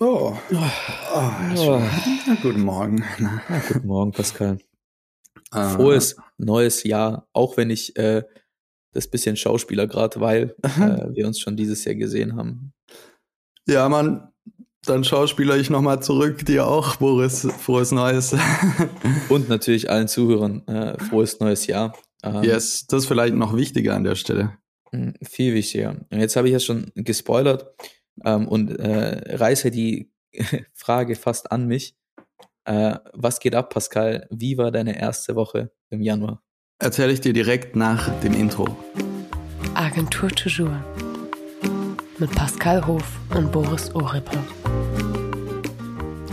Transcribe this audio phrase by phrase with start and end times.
[0.00, 0.32] Oh.
[0.52, 1.82] oh, Oh.
[2.26, 3.04] Na, guten Morgen.
[3.18, 4.58] Ja, guten Morgen, Pascal.
[5.52, 8.22] Äh, Frohes neues Jahr, auch wenn ich äh,
[8.92, 12.72] das bisschen Schauspieler gerade, weil äh, wir uns schon dieses Jahr gesehen haben.
[13.66, 14.28] Ja, Mann,
[14.84, 16.46] dann schauspieler ich nochmal zurück.
[16.46, 17.48] Dir auch, Boris.
[17.58, 18.36] Frohes Neues.
[19.28, 21.96] Und natürlich allen Zuhörern äh, frohes neues Jahr.
[22.22, 24.58] Ähm, yes, das ist vielleicht noch wichtiger an der Stelle.
[25.22, 25.96] Viel wichtiger.
[26.10, 27.74] Jetzt habe ich ja schon gespoilert
[28.24, 30.10] ähm, und äh, reiße die
[30.74, 31.96] Frage fast an mich.
[32.64, 34.26] Äh, was geht ab, Pascal?
[34.30, 36.42] Wie war deine erste Woche im Januar?
[36.80, 38.76] Erzähle ich dir direkt nach dem Intro.
[39.74, 40.70] Agentur Toujours.
[42.18, 43.04] Mit Pascal Hof
[43.34, 44.42] und Boris Oripper.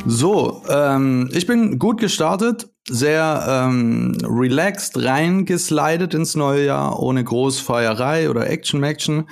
[0.07, 8.29] So, ähm, ich bin gut gestartet, sehr ähm, relaxed reingeslidet ins neue Jahr, ohne Großfeierei
[8.29, 9.27] oder Action-Maction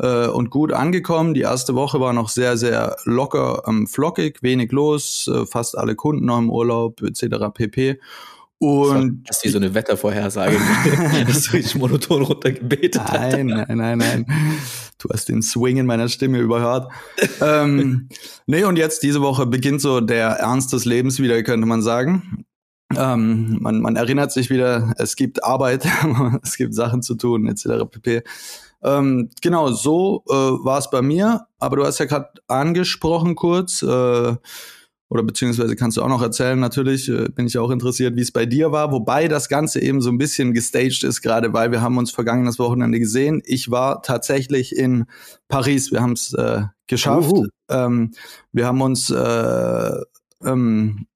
[0.00, 1.34] äh, und gut angekommen.
[1.34, 5.94] Die erste Woche war noch sehr, sehr locker, ähm, flockig, wenig los, äh, fast alle
[5.94, 7.52] Kunden noch im Urlaub etc.
[7.52, 8.00] pp.
[8.58, 10.56] Und Das ist so eine Wettervorhersage,
[11.26, 13.12] dass du dich monoton runtergebetet hast.
[13.12, 14.26] Nein, nein, nein, nein.
[14.98, 16.90] Du hast den Swing in meiner Stimme überhört.
[17.42, 18.08] ähm,
[18.46, 22.46] nee, und jetzt diese Woche beginnt so der Ernst des Lebens wieder, könnte man sagen.
[22.94, 25.86] Ähm, man, man erinnert sich wieder, es gibt Arbeit,
[26.42, 27.84] es gibt Sachen zu tun, etc.
[27.90, 28.22] pp.
[28.86, 31.46] Ähm, genau, so äh, war es bei mir.
[31.58, 34.36] Aber du hast ja gerade angesprochen kurz, äh,
[35.08, 38.32] oder beziehungsweise kannst du auch noch erzählen, natürlich äh, bin ich auch interessiert, wie es
[38.32, 41.80] bei dir war, wobei das Ganze eben so ein bisschen gestaged ist, gerade weil wir
[41.80, 43.42] haben uns vergangenes Wochenende gesehen.
[43.44, 45.06] Ich war tatsächlich in
[45.48, 47.32] Paris, wir haben es äh, geschafft.
[47.68, 48.12] Ähm,
[48.52, 50.00] wir haben uns äh,
[50.44, 51.06] ähm,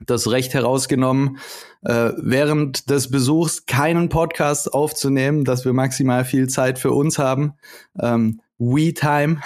[0.00, 1.38] das Recht herausgenommen,
[1.82, 7.54] äh, während des Besuchs keinen Podcast aufzunehmen, dass wir maximal viel Zeit für uns haben.
[8.00, 9.40] Ähm, We-Time.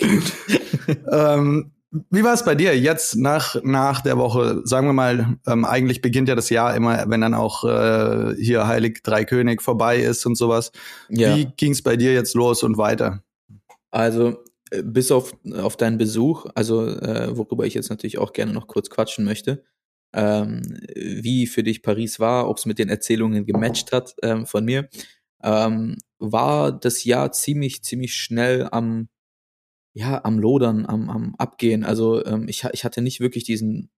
[1.10, 1.72] ähm,
[2.10, 4.60] wie war es bei dir jetzt nach, nach der Woche?
[4.64, 8.66] Sagen wir mal, ähm, eigentlich beginnt ja das Jahr immer, wenn dann auch äh, hier
[8.66, 10.72] Heilig Drei König vorbei ist und sowas.
[11.08, 11.36] Ja.
[11.36, 13.22] Wie ging es bei dir jetzt los und weiter?
[13.90, 14.38] Also
[14.84, 18.90] bis auf, auf deinen Besuch, also äh, worüber ich jetzt natürlich auch gerne noch kurz
[18.90, 19.64] quatschen möchte,
[20.12, 20.62] ähm,
[20.94, 24.88] wie für dich Paris war, ob es mit den Erzählungen gematcht hat ähm, von mir,
[25.42, 29.08] ähm, war das Jahr ziemlich, ziemlich schnell am,
[29.92, 31.84] ja, am Lodern, am, am Abgehen.
[31.84, 33.90] Also ähm, ich, ich hatte nicht wirklich diesen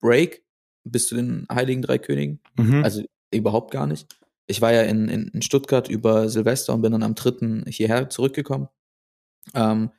[0.00, 0.44] Break
[0.84, 2.40] bis zu den Heiligen Drei Königen.
[2.56, 2.84] Mhm.
[2.84, 3.02] Also
[3.32, 4.16] überhaupt gar nicht.
[4.46, 7.70] Ich war ja in, in, in Stuttgart über Silvester und bin dann am 3.
[7.70, 8.68] hierher zurückgekommen.
[9.54, 9.90] Ähm,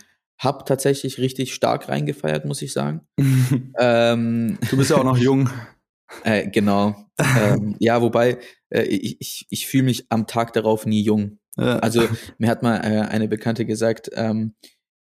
[0.44, 3.02] hab tatsächlich richtig stark reingefeiert, muss ich sagen.
[3.80, 5.50] Ähm, du bist ja auch noch jung.
[6.24, 6.96] äh, genau.
[7.20, 8.40] ähm, ja, wobei
[8.70, 11.40] äh, ich, ich, fühle mich am Tag darauf nie jung.
[11.58, 11.80] Ja.
[11.80, 14.56] Also mir hat mal äh, eine Bekannte gesagt, ähm,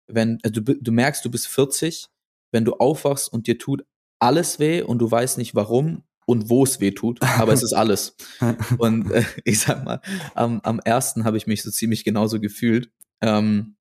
[0.07, 2.07] wenn äh, du, du merkst, du bist 40,
[2.51, 3.85] wenn du aufwachst und dir tut
[4.19, 7.73] alles weh und du weißt nicht warum und wo es weh tut, aber es ist
[7.73, 8.15] alles.
[8.77, 9.99] Und äh, ich sag mal,
[10.35, 12.89] am, am ersten habe ich mich so ziemlich genauso gefühlt.
[13.21, 13.75] Ähm,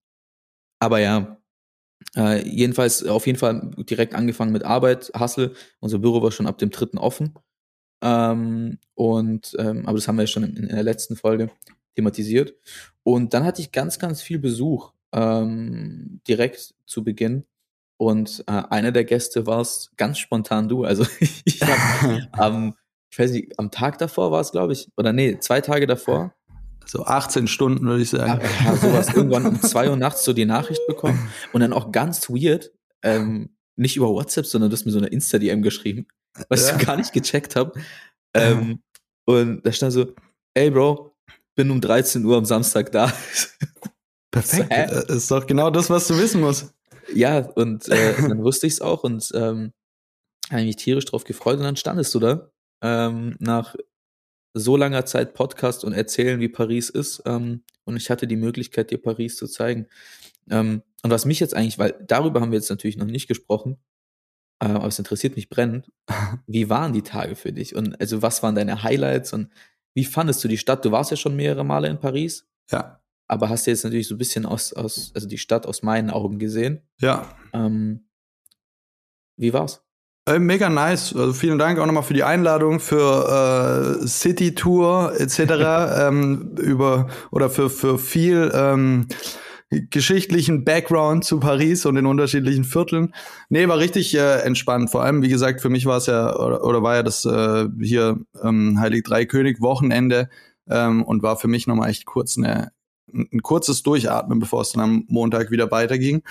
[0.80, 1.40] aber ja,
[2.16, 5.52] äh, jedenfalls auf jeden Fall direkt angefangen mit Arbeit, Hustle.
[5.80, 7.34] Unser Büro war schon ab dem dritten offen.
[8.02, 11.50] Ähm, und ähm, aber das haben wir ja schon in, in der letzten Folge
[11.94, 12.54] thematisiert.
[13.02, 17.44] Und dann hatte ich ganz, ganz viel Besuch ähm, direkt zu Beginn.
[17.96, 20.84] Und äh, einer der Gäste war es ganz spontan du.
[20.84, 21.06] Also
[21.44, 22.74] ich habe am,
[23.10, 26.34] ich weiß nicht, am Tag davor war es, glaube ich, oder nee, zwei Tage davor,
[26.86, 28.40] so 18 Stunden, würde ich ja, sagen.
[28.64, 32.28] ja, sowas, irgendwann um zwei Uhr nachts so die Nachricht bekommen und dann auch ganz
[32.28, 32.70] weird,
[33.02, 36.06] ähm, nicht über WhatsApp, sondern du hast mir so eine Insta-DM geschrieben,
[36.48, 36.76] was Ja.
[36.76, 37.72] ich gar nicht gecheckt habe.
[38.34, 38.82] Ähm,
[39.24, 40.12] und da stand so,
[40.54, 41.14] ey Bro,
[41.54, 43.12] bin um 13 Uhr am Samstag da.
[44.30, 44.70] Perfekt.
[44.70, 46.72] Das ist doch genau das, was du wissen musst.
[47.14, 49.72] ja, und äh, dann wusste ich es auch und ähm,
[50.50, 52.50] habe mich tierisch drauf gefreut und dann standest du da
[52.82, 53.74] ähm, nach
[54.54, 57.22] so langer Zeit Podcast und erzählen, wie Paris ist.
[57.26, 59.86] Ähm, und ich hatte die Möglichkeit, dir Paris zu zeigen.
[60.50, 63.78] Ähm, und was mich jetzt eigentlich, weil darüber haben wir jetzt natürlich noch nicht gesprochen,
[64.60, 65.90] äh, aber es interessiert mich brennend.
[66.46, 67.74] Wie waren die Tage für dich?
[67.74, 69.50] Und also was waren deine Highlights und
[69.94, 70.84] wie fandest du die Stadt?
[70.84, 73.02] Du warst ja schon mehrere Male in Paris, Ja.
[73.28, 76.38] aber hast jetzt natürlich so ein bisschen aus, aus also die Stadt aus meinen Augen
[76.38, 76.80] gesehen.
[77.00, 77.36] Ja.
[77.52, 78.06] Ähm,
[79.36, 79.82] wie war's?
[80.24, 81.16] Äh, mega nice.
[81.16, 85.38] Also vielen Dank auch nochmal für die Einladung für äh, City Tour etc.
[86.08, 89.08] ähm, über oder für für viel ähm,
[89.90, 93.14] geschichtlichen Background zu Paris und den unterschiedlichen Vierteln.
[93.48, 94.90] Nee, war richtig äh, entspannt.
[94.90, 97.66] Vor allem, wie gesagt, für mich war es ja oder, oder war ja das äh,
[97.80, 100.28] hier ähm, Heilig Drei König Wochenende
[100.68, 102.70] ähm, und war für mich nochmal echt kurz eine,
[103.12, 106.22] ein kurzes Durchatmen, bevor es dann am Montag wieder weiterging.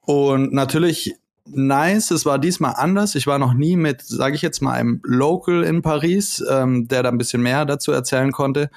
[0.00, 1.14] Und natürlich
[1.46, 2.10] nice.
[2.10, 3.14] Es war diesmal anders.
[3.14, 7.02] Ich war noch nie mit, sage ich jetzt mal, einem Local in Paris, ähm, der
[7.02, 8.70] da ein bisschen mehr dazu erzählen konnte.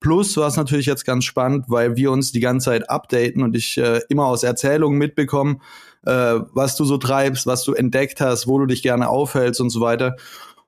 [0.00, 3.56] Plus war es natürlich jetzt ganz spannend, weil wir uns die ganze Zeit updaten und
[3.56, 5.58] ich äh, immer aus Erzählungen mitbekomme,
[6.04, 9.70] äh, was du so treibst, was du entdeckt hast, wo du dich gerne aufhältst und
[9.70, 10.16] so weiter.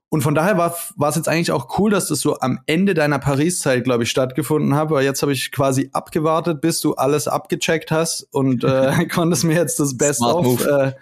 [0.08, 3.18] Und von daher war es jetzt eigentlich auch cool, dass das so am Ende deiner
[3.18, 4.90] Paris-Zeit, glaube ich, stattgefunden hat.
[4.90, 9.54] Weil jetzt habe ich quasi abgewartet, bis du alles abgecheckt hast und äh, konntest mir
[9.54, 10.92] jetzt das Best of äh,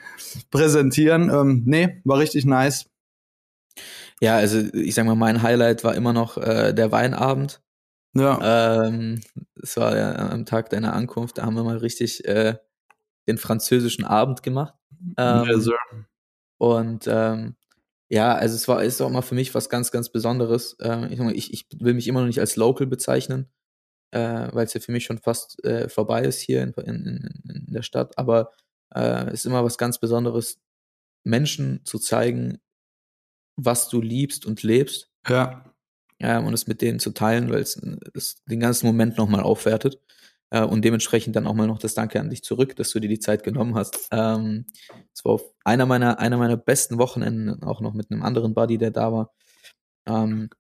[0.50, 1.30] präsentieren.
[1.30, 2.86] Ähm, nee, war richtig nice.
[4.20, 7.60] Ja, also ich sag mal, mein Highlight war immer noch äh, der Weinabend.
[8.14, 8.84] Ja.
[8.86, 9.20] Ähm,
[9.60, 12.54] es war ja am Tag deiner Ankunft, da haben wir mal richtig äh,
[13.26, 14.74] den französischen Abend gemacht.
[15.18, 15.78] Ähm, ja, Sir.
[16.58, 17.56] Und ähm,
[18.14, 20.76] ja, also es war ist auch mal für mich was ganz, ganz Besonderes.
[20.80, 23.48] Äh, ich, ich, will mich immer noch nicht als Local bezeichnen,
[24.12, 27.72] äh, weil es ja für mich schon fast äh, vorbei ist hier in, in, in
[27.72, 28.16] der Stadt.
[28.16, 28.52] Aber
[28.94, 30.60] äh, es ist immer was ganz Besonderes,
[31.24, 32.60] Menschen zu zeigen,
[33.56, 35.10] was du liebst und lebst.
[35.28, 35.74] Ja.
[36.20, 37.82] Ja, und es mit denen zu teilen, weil es,
[38.14, 40.00] es den ganzen Moment nochmal aufwertet.
[40.54, 43.08] Äh, und dementsprechend dann auch mal noch das Danke an dich zurück, dass du dir
[43.08, 44.08] die Zeit genommen hast.
[44.12, 44.66] Ähm,
[45.12, 48.92] es war einer meiner, einer meiner besten Wochenenden, auch noch mit einem anderen Buddy, der
[48.92, 49.32] da war.
[50.06, 50.50] Ähm,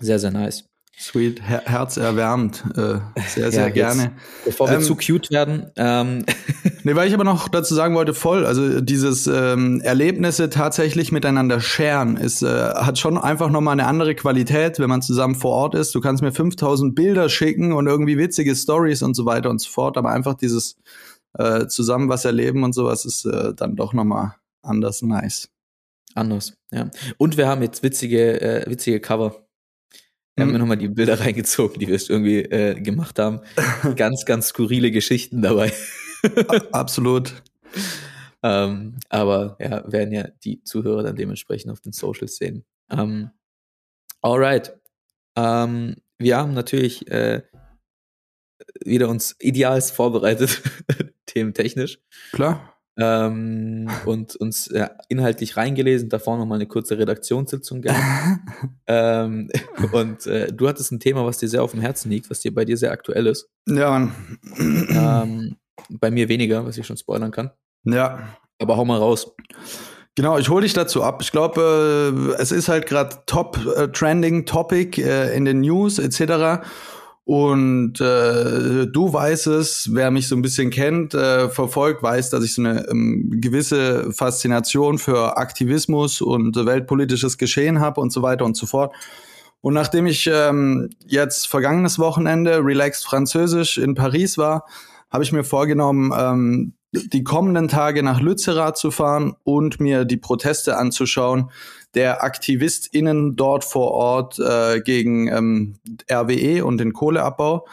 [0.00, 0.68] sehr, sehr nice.
[0.98, 2.64] Sweet, Her herzerwärmend.
[2.76, 4.12] Äh, sehr, sehr ja, gerne.
[4.44, 5.70] Bevor wir ähm, zu cute werden.
[5.76, 6.24] Ähm.
[6.84, 11.60] nee, weil ich aber noch dazu sagen wollte, voll, also dieses ähm, Erlebnisse tatsächlich miteinander
[11.60, 15.74] sharen, ist, äh, hat schon einfach nochmal eine andere Qualität, wenn man zusammen vor Ort
[15.74, 15.94] ist.
[15.94, 19.70] Du kannst mir 5000 Bilder schicken und irgendwie witzige Stories und so weiter und so
[19.70, 20.76] fort, aber einfach dieses
[21.38, 25.50] äh, zusammen was erleben und sowas ist äh, dann doch nochmal anders nice.
[26.14, 26.90] Anders, ja.
[27.18, 29.43] Und wir haben jetzt witzige, äh, witzige Cover.
[30.36, 33.40] Ich habe mir nochmal die Bilder reingezogen, die wir irgendwie äh, gemacht haben.
[33.96, 35.72] ganz, ganz skurrile Geschichten dabei.
[36.72, 37.42] Absolut.
[38.42, 42.64] ähm, aber ja, werden ja die Zuhörer dann dementsprechend auf den Socials sehen.
[42.90, 43.30] Ähm,
[44.22, 44.76] alright.
[45.36, 47.42] Ähm, wir haben natürlich äh,
[48.84, 50.62] wieder uns idealst vorbereitet,
[51.26, 51.98] thementechnisch.
[52.32, 58.40] Klar ähm, und uns ja, inhaltlich reingelesen, davor nochmal eine kurze Redaktionssitzung gehabt.
[58.86, 59.50] ähm,
[59.92, 62.54] und äh, du hattest ein Thema, was dir sehr auf dem Herzen liegt, was dir
[62.54, 63.48] bei dir sehr aktuell ist.
[63.68, 64.38] Ja, Mann.
[64.58, 65.56] Ähm,
[65.90, 67.50] bei mir weniger, was ich schon spoilern kann.
[67.84, 68.36] Ja.
[68.58, 69.34] Aber hau mal raus.
[70.16, 71.20] Genau, ich hole dich dazu ab.
[71.22, 75.98] Ich glaube, äh, es ist halt gerade top äh, trending Topic äh, in den News
[75.98, 76.64] etc.
[77.26, 82.44] Und äh, du weißt es, wer mich so ein bisschen kennt, äh, verfolgt, weiß, dass
[82.44, 88.44] ich so eine ähm, gewisse Faszination für Aktivismus und weltpolitisches Geschehen habe und so weiter
[88.44, 88.94] und so fort.
[89.62, 94.66] Und nachdem ich ähm, jetzt vergangenes Wochenende relaxed Französisch in Paris war,
[95.10, 100.16] habe ich mir vorgenommen, ähm, die kommenden Tage nach Lützerath zu fahren und mir die
[100.16, 101.50] Proteste anzuschauen,
[101.94, 105.74] der AktivistInnen dort vor Ort äh, gegen ähm,
[106.10, 107.66] RWE und den Kohleabbau.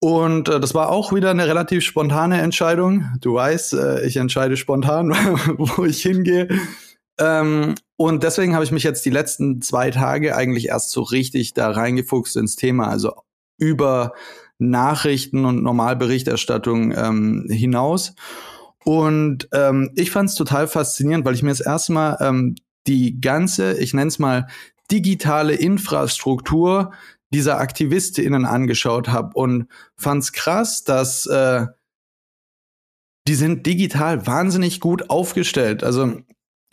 [0.00, 3.06] Und äh, das war auch wieder eine relativ spontane Entscheidung.
[3.20, 5.10] Du weißt, äh, ich entscheide spontan,
[5.56, 6.48] wo ich hingehe.
[7.18, 11.54] Ähm, und deswegen habe ich mich jetzt die letzten zwei Tage eigentlich erst so richtig
[11.54, 13.12] da reingefuchst ins Thema, also
[13.56, 14.12] über
[14.58, 18.14] Nachrichten und Normalberichterstattung ähm, hinaus.
[18.84, 22.54] Und ähm, ich fand es total faszinierend, weil ich mir das erste Mal ähm,
[22.86, 24.46] die ganze, ich nenne es mal,
[24.90, 26.92] digitale Infrastruktur
[27.32, 31.66] dieser AktivistInnen angeschaut habe und fand's krass, dass äh,
[33.26, 35.82] die sind digital wahnsinnig gut aufgestellt.
[35.82, 36.20] Also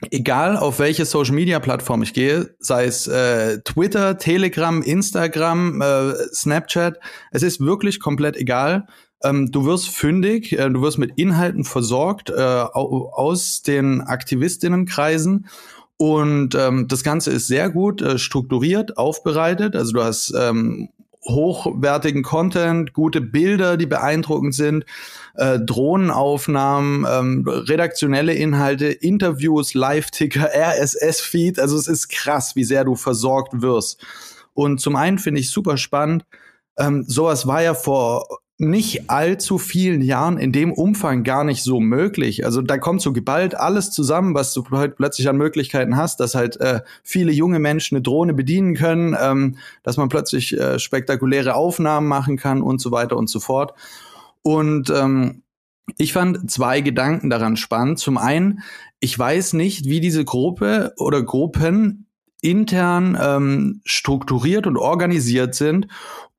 [0.09, 6.13] egal auf welche Social Media Plattform ich gehe, sei es äh, Twitter, Telegram, Instagram, äh,
[6.33, 6.99] Snapchat,
[7.31, 8.87] es ist wirklich komplett egal.
[9.23, 15.47] Ähm, du wirst fündig, äh, du wirst mit Inhalten versorgt äh, aus den Aktivistinnenkreisen
[15.97, 19.75] und ähm, das Ganze ist sehr gut äh, strukturiert, aufbereitet.
[19.75, 20.89] Also du hast ähm,
[21.27, 24.85] hochwertigen Content, gute Bilder, die beeindruckend sind,
[25.35, 31.59] äh, Drohnenaufnahmen, ähm, redaktionelle Inhalte, Interviews, Live-Ticker, RSS-Feed.
[31.59, 34.05] Also es ist krass, wie sehr du versorgt wirst.
[34.53, 36.25] Und zum einen finde ich super spannend.
[36.77, 38.27] Ähm, sowas war ja vor
[38.61, 42.45] nicht allzu vielen Jahren in dem Umfang gar nicht so möglich.
[42.45, 46.35] Also da kommt so geballt alles zusammen, was du halt plötzlich an Möglichkeiten hast, dass
[46.35, 51.55] halt äh, viele junge Menschen eine Drohne bedienen können, ähm, dass man plötzlich äh, spektakuläre
[51.55, 53.73] Aufnahmen machen kann und so weiter und so fort.
[54.43, 55.43] Und ähm,
[55.97, 57.99] ich fand zwei Gedanken daran spannend.
[57.99, 58.61] Zum einen,
[58.99, 62.07] ich weiß nicht, wie diese Gruppe oder Gruppen
[62.41, 65.87] intern ähm, strukturiert und organisiert sind,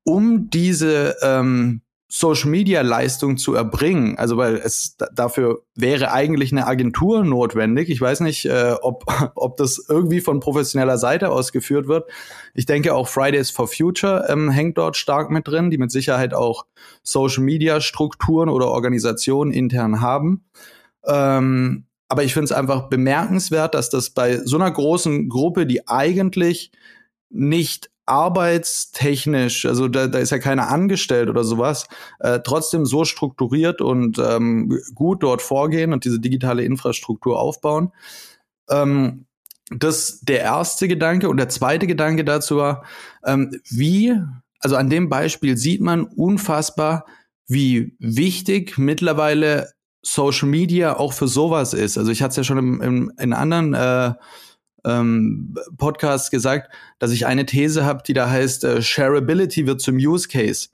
[0.03, 1.81] um diese ähm,
[2.15, 4.19] Social Media Leistung zu erbringen.
[4.19, 7.89] Also weil es dafür wäre eigentlich eine Agentur notwendig.
[7.89, 9.05] Ich weiß nicht, äh, ob,
[9.35, 12.07] ob das irgendwie von professioneller Seite ausgeführt wird.
[12.53, 16.35] Ich denke auch Fridays for Future ähm, hängt dort stark mit drin, die mit Sicherheit
[16.35, 16.67] auch
[17.01, 20.45] Social Media Strukturen oder Organisationen intern haben.
[21.07, 25.87] Ähm, aber ich finde es einfach bemerkenswert, dass das bei so einer großen Gruppe, die
[25.87, 26.71] eigentlich
[27.31, 31.87] nicht arbeitstechnisch, also da, da ist ja keiner angestellt oder sowas,
[32.19, 37.91] äh, trotzdem so strukturiert und ähm, gut dort vorgehen und diese digitale Infrastruktur aufbauen.
[38.69, 39.25] Ähm,
[39.69, 42.83] das der erste Gedanke und der zweite Gedanke dazu war,
[43.25, 44.13] ähm, wie,
[44.59, 47.05] also an dem Beispiel sieht man unfassbar,
[47.47, 51.97] wie wichtig mittlerweile Social Media auch für sowas ist.
[51.97, 54.13] Also ich hatte es ja schon im, im, in anderen äh,
[54.85, 59.95] ähm, Podcast gesagt, dass ich eine These habe, die da heißt, äh, Shareability wird zum
[59.95, 60.69] Use Case.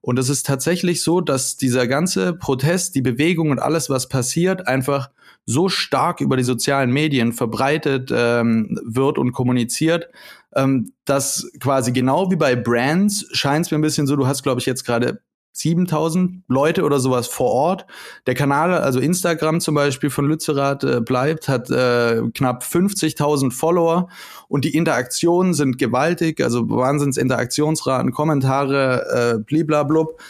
[0.00, 4.66] Und es ist tatsächlich so, dass dieser ganze Protest, die Bewegung und alles, was passiert,
[4.66, 5.10] einfach
[5.46, 10.08] so stark über die sozialen Medien verbreitet ähm, wird und kommuniziert,
[10.54, 14.42] ähm, dass quasi genau wie bei Brands scheint es mir ein bisschen so, du hast,
[14.42, 15.20] glaube ich, jetzt gerade
[15.52, 17.86] 7000 Leute oder sowas vor Ort.
[18.26, 24.08] Der Kanal, also Instagram zum Beispiel von Lützerath äh, bleibt, hat äh, knapp 50.000 Follower
[24.48, 30.20] und die Interaktionen sind gewaltig, also Wahnsinns Interaktionsraten, Kommentare, äh, bliblablub.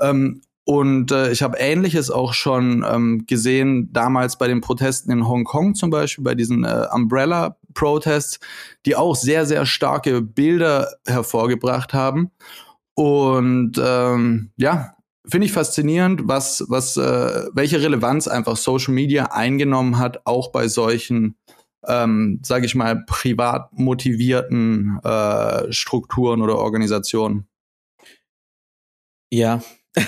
[0.00, 5.26] Ähm, und äh, ich habe Ähnliches auch schon ähm, gesehen, damals bei den Protesten in
[5.26, 8.38] Hongkong zum Beispiel, bei diesen äh, Umbrella-Protests,
[8.86, 12.30] die auch sehr, sehr starke Bilder hervorgebracht haben.
[13.02, 14.94] Und ähm, ja,
[15.26, 20.68] finde ich faszinierend, was, was, äh, welche Relevanz einfach Social Media eingenommen hat, auch bei
[20.68, 21.36] solchen,
[21.84, 27.48] ähm, sage ich mal, privat motivierten äh, Strukturen oder Organisationen.
[29.32, 29.64] Ja.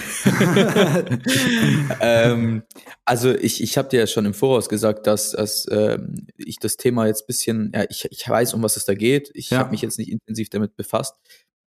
[2.01, 2.63] ähm,
[3.05, 6.77] also ich, ich habe dir ja schon im Voraus gesagt, dass, dass ähm, ich das
[6.77, 9.33] Thema jetzt bisschen, ja, ich, ich weiß, um was es da geht.
[9.35, 9.59] Ich ja.
[9.59, 11.17] habe mich jetzt nicht intensiv damit befasst.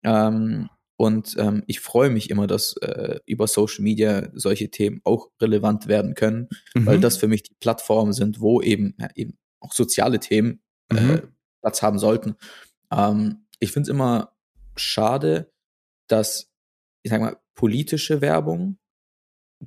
[0.04, 5.30] Ähm, und ähm, ich freue mich immer, dass äh, über Social Media solche Themen auch
[5.40, 6.86] relevant werden können, mhm.
[6.86, 11.00] weil das für mich die Plattformen sind, wo eben, ja, eben auch soziale Themen äh,
[11.00, 11.22] mhm.
[11.60, 12.36] Platz haben sollten.
[12.92, 14.36] Ähm, ich finde es immer
[14.76, 15.52] schade,
[16.06, 16.52] dass,
[17.02, 18.78] ich sag mal, politische Werbung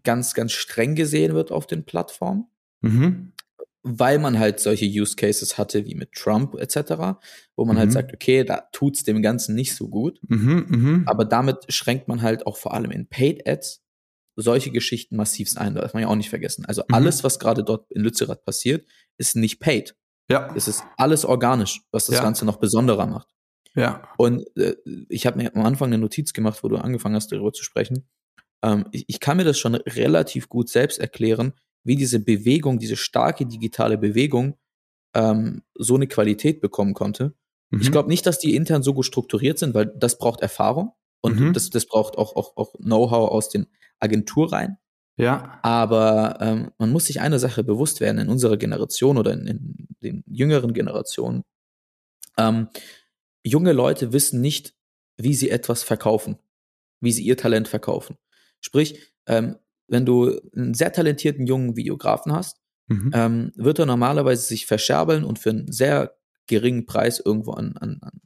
[0.03, 2.47] ganz, ganz streng gesehen wird auf den Plattformen.
[2.81, 3.33] Mhm
[3.87, 7.19] weil man halt solche Use Cases hatte wie mit Trump etc.,
[7.55, 7.95] wo man halt mhm.
[7.95, 10.19] halt sagt, okay, da tut's dem Ganzen nicht so gut.
[10.27, 11.03] Mhm, mh.
[11.05, 13.83] Aber damit schränkt man halt auch vor allem in Paid Ads
[14.37, 15.73] solche Geschichten massivst ein.
[15.73, 16.65] Das darf man ja auch nicht vergessen.
[16.65, 16.93] Also mhm.
[16.93, 19.95] alles, was gerade dort in Lützerath passiert, ist nicht paid.
[20.29, 20.53] Ja.
[20.55, 22.21] Es ist alles organisch, was das ja.
[22.21, 23.29] Ganze noch besonderer macht.
[23.75, 24.07] Ja.
[24.17, 24.75] Und äh,
[25.09, 28.07] ich habe mir am Anfang eine Notiz gemacht, wo du angefangen hast, darüber zu sprechen.
[28.63, 31.53] Ähm, ich, ich kann mir das schon relativ gut selbst erklären,
[31.83, 34.57] wie diese Bewegung, diese starke digitale Bewegung
[35.13, 37.33] ähm, so eine Qualität bekommen konnte.
[37.69, 37.81] Mhm.
[37.81, 41.39] Ich glaube nicht, dass die intern so gut strukturiert sind, weil das braucht Erfahrung und
[41.39, 41.53] mhm.
[41.53, 43.67] das, das braucht auch, auch, auch Know-how aus den
[43.99, 44.77] Agenturreihen.
[45.17, 45.59] Ja.
[45.63, 49.87] Aber ähm, man muss sich einer Sache bewusst werden in unserer Generation oder in, in
[50.03, 51.43] den jüngeren Generationen.
[52.37, 52.67] Ähm,
[53.43, 54.75] junge Leute wissen nicht,
[55.17, 56.37] wie sie etwas verkaufen,
[57.01, 58.17] wie sie ihr Talent verkaufen.
[58.61, 63.11] Sprich, ähm, wenn du einen sehr talentierten jungen Videografen hast, mhm.
[63.13, 66.15] ähm, wird er normalerweise sich verscherbeln und für einen sehr
[66.47, 68.21] geringen Preis irgendwo an, an, an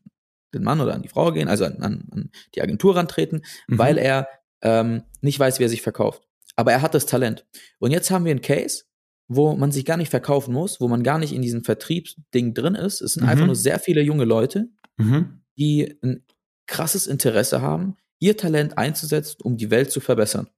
[0.54, 3.78] den Mann oder an die Frau gehen, also an, an, die Agentur rantreten, mhm.
[3.78, 4.28] weil er
[4.62, 6.28] ähm, nicht weiß, wie er sich verkauft.
[6.56, 7.46] Aber er hat das Talent.
[7.80, 8.84] Und jetzt haben wir einen Case,
[9.28, 12.76] wo man sich gar nicht verkaufen muss, wo man gar nicht in diesem Vertriebsding drin
[12.76, 13.02] ist.
[13.02, 13.30] Es sind mhm.
[13.30, 15.42] einfach nur sehr viele junge Leute, mhm.
[15.58, 16.26] die ein
[16.68, 20.50] krasses Interesse haben, ihr Talent einzusetzen, um die Welt zu verbessern.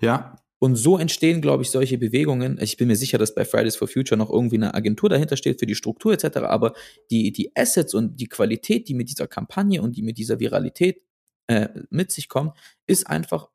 [0.00, 0.36] Ja.
[0.58, 2.58] Und so entstehen, glaube ich, solche Bewegungen.
[2.60, 5.58] Ich bin mir sicher, dass bei Fridays for Future noch irgendwie eine Agentur dahinter steht
[5.58, 6.38] für die Struktur etc.
[6.40, 6.74] Aber
[7.10, 11.02] die, die Assets und die Qualität, die mit dieser Kampagne und die mit dieser Viralität
[11.46, 12.56] äh, mit sich kommt,
[12.86, 13.48] ist einfach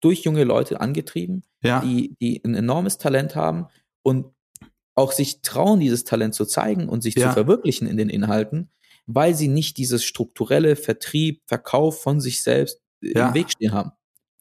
[0.00, 1.80] durch junge Leute angetrieben, ja.
[1.80, 3.66] die, die ein enormes Talent haben
[4.02, 4.26] und
[4.96, 7.28] auch sich trauen, dieses Talent zu zeigen und sich ja.
[7.28, 8.70] zu verwirklichen in den Inhalten,
[9.06, 13.28] weil sie nicht dieses strukturelle Vertrieb, Verkauf von sich selbst ja.
[13.28, 13.92] im Weg stehen haben.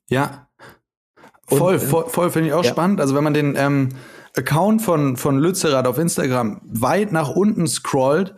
[0.10, 0.47] Ja,
[1.50, 2.72] und, voll, voll finde ich auch ja.
[2.72, 3.02] spannend.
[3.02, 3.90] Also wenn man den ähm,
[4.36, 8.36] Account von, von Lützerath auf Instagram weit nach unten scrollt,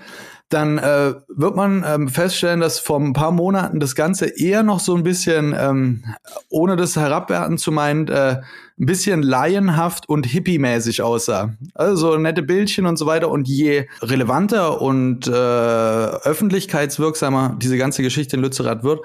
[0.49, 4.79] dann äh, wird man ähm, feststellen, dass vor ein paar Monaten das Ganze eher noch
[4.79, 6.03] so ein bisschen, ähm,
[6.49, 8.41] ohne das herabwerten zu meinen, äh,
[8.79, 11.53] ein bisschen laienhaft und hippie-mäßig aussah.
[11.75, 13.29] Also so nette Bildchen und so weiter.
[13.29, 19.01] Und je relevanter und äh, öffentlichkeitswirksamer diese ganze Geschichte in Lützerath wird,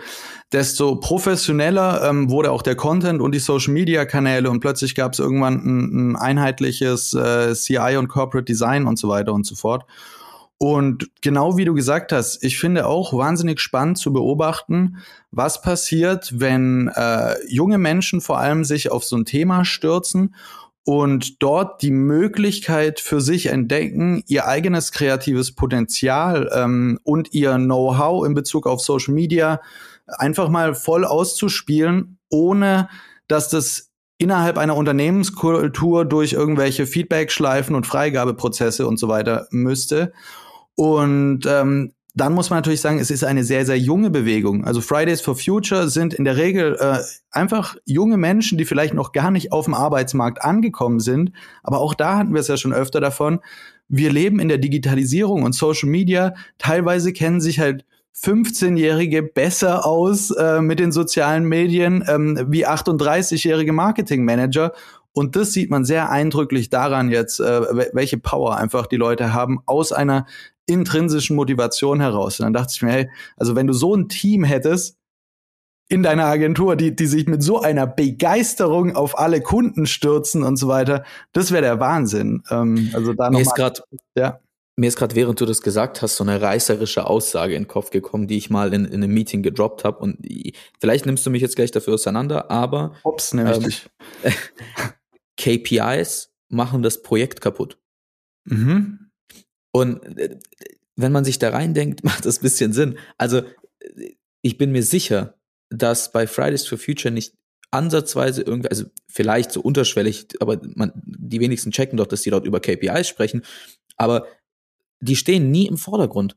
[0.52, 5.56] desto professioneller ähm, wurde auch der Content und die Social-Media-Kanäle und plötzlich gab es irgendwann
[5.56, 9.84] ein, ein einheitliches äh, CI und Corporate Design und so weiter und so fort.
[10.58, 14.98] Und genau wie du gesagt hast, ich finde auch wahnsinnig spannend zu beobachten,
[15.30, 20.34] was passiert, wenn äh, junge Menschen vor allem sich auf so ein Thema stürzen
[20.84, 28.26] und dort die Möglichkeit für sich entdecken, ihr eigenes kreatives Potenzial ähm, und ihr Know-how
[28.26, 29.60] in Bezug auf Social Media
[30.06, 32.88] einfach mal voll auszuspielen, ohne
[33.28, 40.12] dass das innerhalb einer Unternehmenskultur durch irgendwelche Feedback-Schleifen und Freigabeprozesse und so weiter müsste.
[40.76, 44.64] Und ähm, dann muss man natürlich sagen, es ist eine sehr, sehr junge Bewegung.
[44.64, 46.98] Also Fridays for Future sind in der Regel äh,
[47.32, 51.32] einfach junge Menschen, die vielleicht noch gar nicht auf dem Arbeitsmarkt angekommen sind.
[51.64, 53.40] Aber auch da hatten wir es ja schon öfter davon.
[53.88, 56.34] Wir leben in der Digitalisierung und Social Media.
[56.58, 57.84] Teilweise kennen sich halt
[58.16, 64.72] 15-Jährige besser aus äh, mit den sozialen Medien ähm, wie 38-jährige Marketingmanager.
[65.14, 69.60] Und das sieht man sehr eindrücklich daran jetzt, äh, welche Power einfach die Leute haben
[69.64, 70.26] aus einer
[70.66, 72.40] intrinsischen Motivation heraus.
[72.40, 74.98] Und dann dachte ich mir, hey, also wenn du so ein Team hättest
[75.88, 80.56] in deiner Agentur, die, die sich mit so einer Begeisterung auf alle Kunden stürzen und
[80.56, 82.42] so weiter, das wäre der Wahnsinn.
[82.50, 83.82] Ähm, also da mir ist gerade,
[84.16, 84.40] ja.
[84.76, 87.90] Mir ist gerade, während du das gesagt hast, so eine reißerische Aussage in den Kopf
[87.90, 89.98] gekommen, die ich mal in, in einem Meeting gedroppt habe.
[89.98, 90.18] Und
[90.80, 93.88] vielleicht nimmst du mich jetzt gleich dafür auseinander, aber Ups, nämlich
[94.24, 94.32] ähm.
[95.36, 97.78] KPIs machen das Projekt kaputt.
[98.44, 99.10] Mhm.
[99.72, 100.38] Und äh,
[100.96, 102.98] wenn man sich da reindenkt, macht das ein bisschen Sinn.
[103.18, 103.42] Also
[104.42, 105.38] ich bin mir sicher,
[105.70, 107.34] dass bei Fridays for Future nicht
[107.70, 112.46] ansatzweise irgendwie, also vielleicht so unterschwellig, aber man, die wenigsten checken doch, dass die dort
[112.46, 113.42] über KPIs sprechen,
[113.96, 114.28] aber
[115.00, 116.36] die stehen nie im Vordergrund.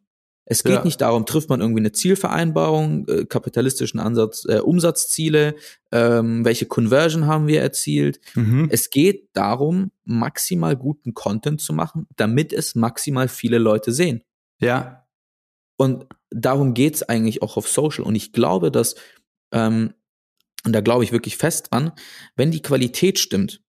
[0.49, 0.83] Es geht ja.
[0.83, 5.55] nicht darum, trifft man irgendwie eine Zielvereinbarung, äh, kapitalistischen Ansatz, äh, Umsatzziele,
[5.91, 8.21] ähm, welche Conversion haben wir erzielt.
[8.33, 8.69] Mhm.
[8.71, 14.23] Es geht darum, maximal guten Content zu machen, damit es maximal viele Leute sehen.
[14.59, 15.05] Ja.
[15.75, 18.05] Und darum geht's eigentlich auch auf Social.
[18.05, 18.95] Und ich glaube, dass,
[19.51, 19.93] ähm,
[20.65, 21.91] und da glaube ich wirklich fest an,
[22.37, 23.61] wenn die Qualität stimmt,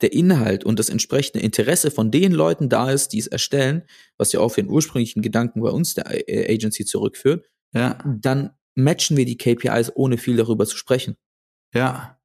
[0.00, 3.82] der Inhalt und das entsprechende Interesse von den Leuten da ist, die es erstellen,
[4.16, 7.98] was ja auch für den ursprünglichen Gedanken bei uns der Agency zurückführt, ja.
[8.04, 11.16] dann matchen wir die KPIs, ohne viel darüber zu sprechen.
[11.74, 12.18] Ja.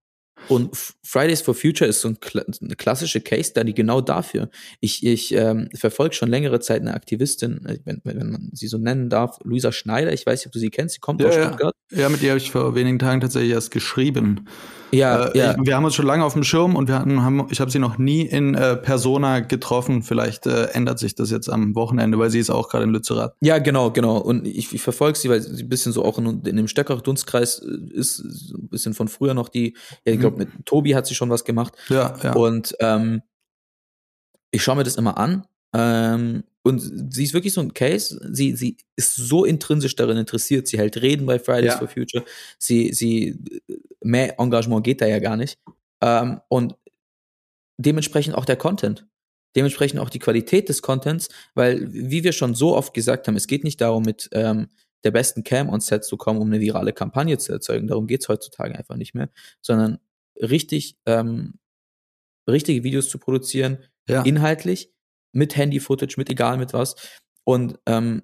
[0.49, 2.17] Und Fridays for Future ist so ein,
[2.61, 4.49] eine klassische Case Study genau dafür.
[4.79, 8.77] Ich, ich ähm, verfolge schon längere Zeit eine Aktivistin, äh, wenn, wenn man sie so
[8.77, 10.13] nennen darf, Luisa Schneider.
[10.13, 10.95] Ich weiß nicht, ob du sie kennst.
[10.95, 11.73] Sie kommt ja, aus Stuttgart.
[11.91, 12.09] Ja.
[12.09, 14.47] mit ihr habe ich vor wenigen Tagen tatsächlich erst geschrieben.
[14.91, 15.51] Ja, äh, ja.
[15.51, 17.71] Ich, wir haben uns schon lange auf dem Schirm und wir hatten, haben, ich habe
[17.71, 20.03] sie noch nie in äh, Persona getroffen.
[20.03, 23.33] Vielleicht äh, ändert sich das jetzt am Wochenende, weil sie ist auch gerade in Lützerath.
[23.41, 24.17] Ja, genau, genau.
[24.17, 27.59] Und ich, ich verfolge sie, weil sie ein bisschen so auch in, in dem Stöcker-Dunstkreis
[27.59, 30.36] äh, ist, ein bisschen von früher noch die, ja, ich glaube.
[30.37, 31.73] Mit Tobi hat sie schon was gemacht.
[31.89, 32.33] Ja, ja.
[32.33, 33.21] Und ähm,
[34.51, 35.45] ich schaue mir das immer an.
[35.73, 38.19] Ähm, und sie ist wirklich so ein Case.
[38.31, 40.67] Sie, sie ist so intrinsisch darin interessiert.
[40.67, 41.77] Sie hält Reden bei Fridays ja.
[41.77, 42.25] for Future.
[42.59, 43.39] Sie, sie,
[44.01, 45.59] mehr Engagement geht da ja gar nicht.
[46.01, 46.75] Ähm, und
[47.77, 49.07] dementsprechend auch der Content.
[49.55, 53.47] Dementsprechend auch die Qualität des Contents, weil, wie wir schon so oft gesagt haben, es
[53.47, 54.67] geht nicht darum, mit ähm,
[55.03, 57.87] der besten Cam on Set zu kommen, um eine virale Kampagne zu erzeugen.
[57.87, 59.29] Darum geht's heutzutage einfach nicht mehr,
[59.61, 59.99] sondern
[60.41, 61.55] richtig, ähm,
[62.47, 64.23] richtige Videos zu produzieren, ja.
[64.23, 64.91] inhaltlich,
[65.33, 66.95] mit Handy-Footage, mit egal mit was.
[67.43, 68.23] Und ähm,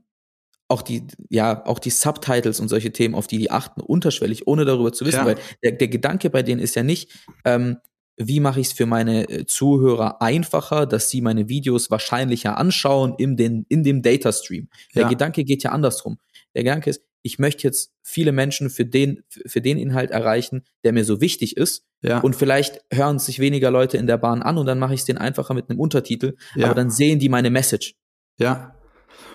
[0.67, 4.65] auch die, ja, auch die Subtitles und solche Themen, auf die die achten, unterschwellig, ohne
[4.65, 5.25] darüber zu wissen, ja.
[5.25, 7.11] weil der, der Gedanke bei denen ist ja nicht,
[7.45, 7.77] ähm,
[8.17, 13.15] wie mache ich es für meine äh, Zuhörer einfacher, dass sie meine Videos wahrscheinlicher anschauen
[13.17, 14.69] in, den, in dem Data Stream.
[14.95, 15.09] Der ja.
[15.09, 16.19] Gedanke geht ja andersrum.
[16.55, 20.91] Der Gedanke ist, ich möchte jetzt viele Menschen für den, für den Inhalt erreichen, der
[20.91, 21.85] mir so wichtig ist.
[22.01, 22.19] Ja.
[22.19, 25.05] Und vielleicht hören sich weniger Leute in der Bahn an und dann mache ich es
[25.05, 26.35] denen einfacher mit einem Untertitel.
[26.55, 26.65] Ja.
[26.65, 27.95] Aber dann sehen die meine Message.
[28.37, 28.75] Ja.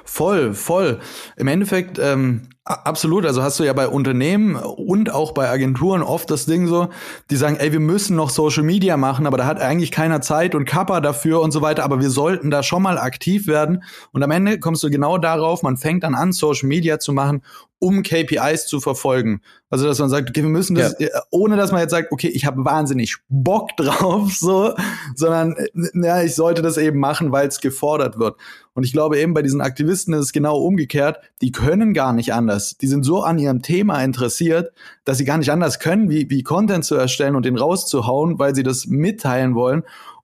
[0.05, 1.01] Voll, voll.
[1.37, 6.31] Im Endeffekt, ähm, Absolut, also hast du ja bei Unternehmen und auch bei Agenturen oft
[6.31, 6.88] das Ding so,
[7.31, 10.54] die sagen, ey, wir müssen noch Social Media machen, aber da hat eigentlich keiner Zeit
[10.54, 14.22] und Kappa dafür und so weiter, aber wir sollten da schon mal aktiv werden und
[14.22, 17.40] am Ende kommst du genau darauf, man fängt dann an, Social Media zu machen
[17.81, 19.40] um KPIs zu verfolgen.
[19.70, 21.09] Also dass man sagt, okay, wir müssen das, ja.
[21.09, 24.74] Äh, ohne dass man jetzt sagt, okay, ich habe wahnsinnig Bock drauf, so,
[25.14, 28.37] sondern äh, ja, ich sollte das eben machen, weil es gefordert wird.
[28.74, 31.18] Und ich glaube eben bei diesen Aktivisten ist es genau umgekehrt.
[31.40, 32.58] Die können gar nicht anders.
[32.79, 34.73] Die sind so an ihrem Thema interessiert,
[35.05, 38.55] dass sie gar nicht anders können, wie, wie Content zu erstellen und den rauszuhauen, weil
[38.55, 39.83] sie das mitteilen wollen.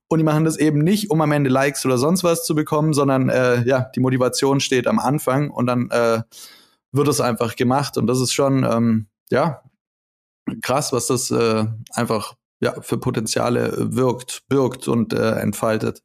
[0.09, 2.93] Und die machen das eben nicht, um am Ende Likes oder sonst was zu bekommen,
[2.93, 6.23] sondern äh, ja, die Motivation steht am Anfang und dann äh,
[6.93, 7.97] wird es einfach gemacht.
[7.97, 9.63] Und das ist schon, ähm, ja,
[10.63, 16.03] krass, was das äh, einfach ja, für Potenziale wirkt, birgt und äh, entfaltet.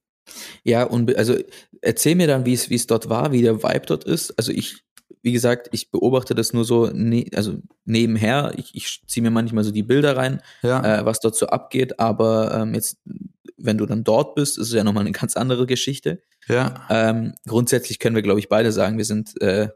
[0.63, 1.35] Ja, und also
[1.81, 4.31] erzähl mir dann, wie es wie es dort war, wie der Vibe dort ist.
[4.37, 4.83] Also ich,
[5.21, 8.53] wie gesagt, ich beobachte das nur so, ne, also nebenher.
[8.57, 10.99] Ich, ich ziehe mir manchmal so die Bilder rein, ja.
[10.99, 11.99] äh, was dort so abgeht.
[11.99, 12.97] Aber ähm, jetzt,
[13.57, 16.21] wenn du dann dort bist, ist es ja nochmal eine ganz andere Geschichte.
[16.47, 16.87] Ja.
[16.89, 19.69] Ähm, grundsätzlich können wir, glaube ich, beide sagen, wir sind äh,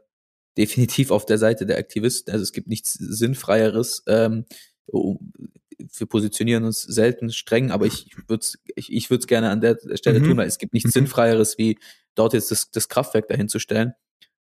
[0.56, 2.32] definitiv auf der Seite der Aktivisten.
[2.32, 4.02] Also es gibt nichts Sinnfreieres.
[4.06, 4.46] Ähm,
[4.86, 9.78] wir positionieren uns selten streng, aber ich würde es ich, ich würd's gerne an der
[9.94, 10.24] Stelle mhm.
[10.24, 11.00] tun, weil es gibt nichts mhm.
[11.00, 11.78] Sinnfreieres, wie
[12.14, 13.94] dort jetzt das, das Kraftwerk dahin zu stellen.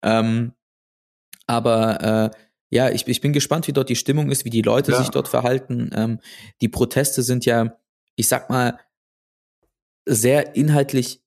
[0.02, 0.52] Ähm,
[1.46, 2.36] aber äh,
[2.70, 4.98] ja, ich, ich bin gespannt, wie dort die Stimmung ist, wie die Leute ja.
[4.98, 5.90] sich dort verhalten.
[5.94, 6.20] Ähm,
[6.60, 7.76] die Proteste sind ja,
[8.16, 8.78] ich sag mal,
[10.06, 11.22] sehr inhaltlich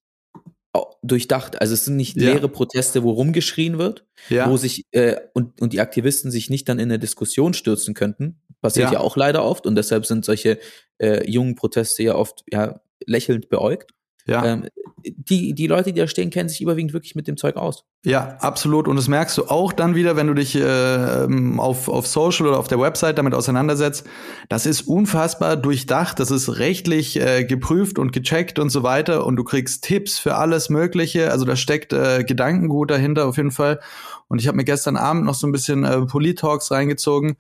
[1.02, 1.62] durchdacht.
[1.62, 2.34] Also es sind nicht ja.
[2.34, 4.50] leere Proteste, wo rumgeschrien wird, ja.
[4.50, 8.42] wo sich äh, und, und die Aktivisten sich nicht dann in eine Diskussion stürzen könnten.
[8.62, 10.60] Passiert ja, ja auch leider oft und deshalb sind solche
[10.98, 13.92] äh, jungen Proteste ja oft ja lächelnd beäugt.
[14.26, 14.46] Ja.
[14.46, 14.68] Ähm,
[15.16, 17.86] die, die Leute, die da stehen, kennen sich überwiegend wirklich mit dem Zeug aus.
[18.06, 18.88] Ja, absolut.
[18.88, 22.48] Und das merkst du auch dann wieder, wenn du dich äh, ähm, auf, auf Social
[22.48, 24.06] oder auf der Website damit auseinandersetzt.
[24.50, 29.26] Das ist unfassbar durchdacht, das ist rechtlich äh, geprüft und gecheckt und so weiter.
[29.26, 31.32] Und du kriegst Tipps für alles Mögliche.
[31.32, 33.80] Also da steckt äh, Gedankengut dahinter auf jeden Fall.
[34.28, 37.38] Und ich habe mir gestern Abend noch so ein bisschen äh, Polit-Talks reingezogen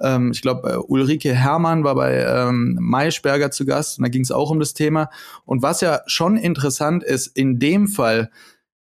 [0.00, 4.22] ähm, ich glaube, äh, Ulrike Hermann war bei ähm, Maischberger zu Gast und da ging
[4.22, 5.10] es auch um das Thema.
[5.44, 8.30] Und was ja schon interessant ist, in dem Fall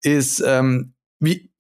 [0.03, 1.51] ist, ähm, wie,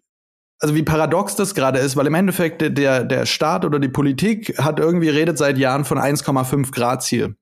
[0.59, 4.59] also wie paradox das gerade ist, weil im Endeffekt der, der Staat oder die Politik
[4.59, 7.37] hat irgendwie redet seit Jahren von 1,5 Grad Ziel.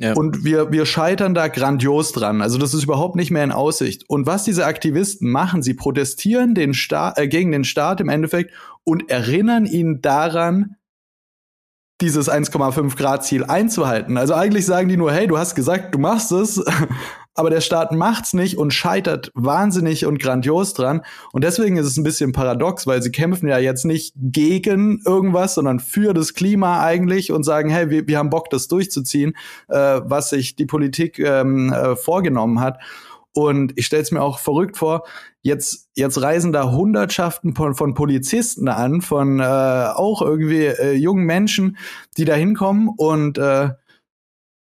[0.00, 0.12] Ja.
[0.12, 2.40] Und wir, wir scheitern da grandios dran.
[2.40, 4.04] Also das ist überhaupt nicht mehr in Aussicht.
[4.08, 8.52] Und was diese Aktivisten machen, sie protestieren den Staat, äh, gegen den Staat im Endeffekt
[8.84, 10.76] und erinnern ihn daran,
[12.00, 14.16] dieses 1,5 Grad Ziel einzuhalten.
[14.16, 16.62] Also eigentlich sagen die nur, hey, du hast gesagt, du machst es,
[17.34, 21.02] aber der Staat macht's nicht und scheitert wahnsinnig und grandios dran.
[21.32, 25.54] Und deswegen ist es ein bisschen paradox, weil sie kämpfen ja jetzt nicht gegen irgendwas,
[25.54, 29.36] sondern für das Klima eigentlich und sagen, hey, wir, wir haben Bock, das durchzuziehen,
[29.68, 32.78] äh, was sich die Politik ähm, äh, vorgenommen hat.
[33.38, 35.06] Und ich stelle es mir auch verrückt vor,
[35.42, 41.24] jetzt, jetzt reisen da Hundertschaften von, von Polizisten an, von äh, auch irgendwie äh, jungen
[41.24, 41.78] Menschen,
[42.16, 43.70] die da hinkommen und äh,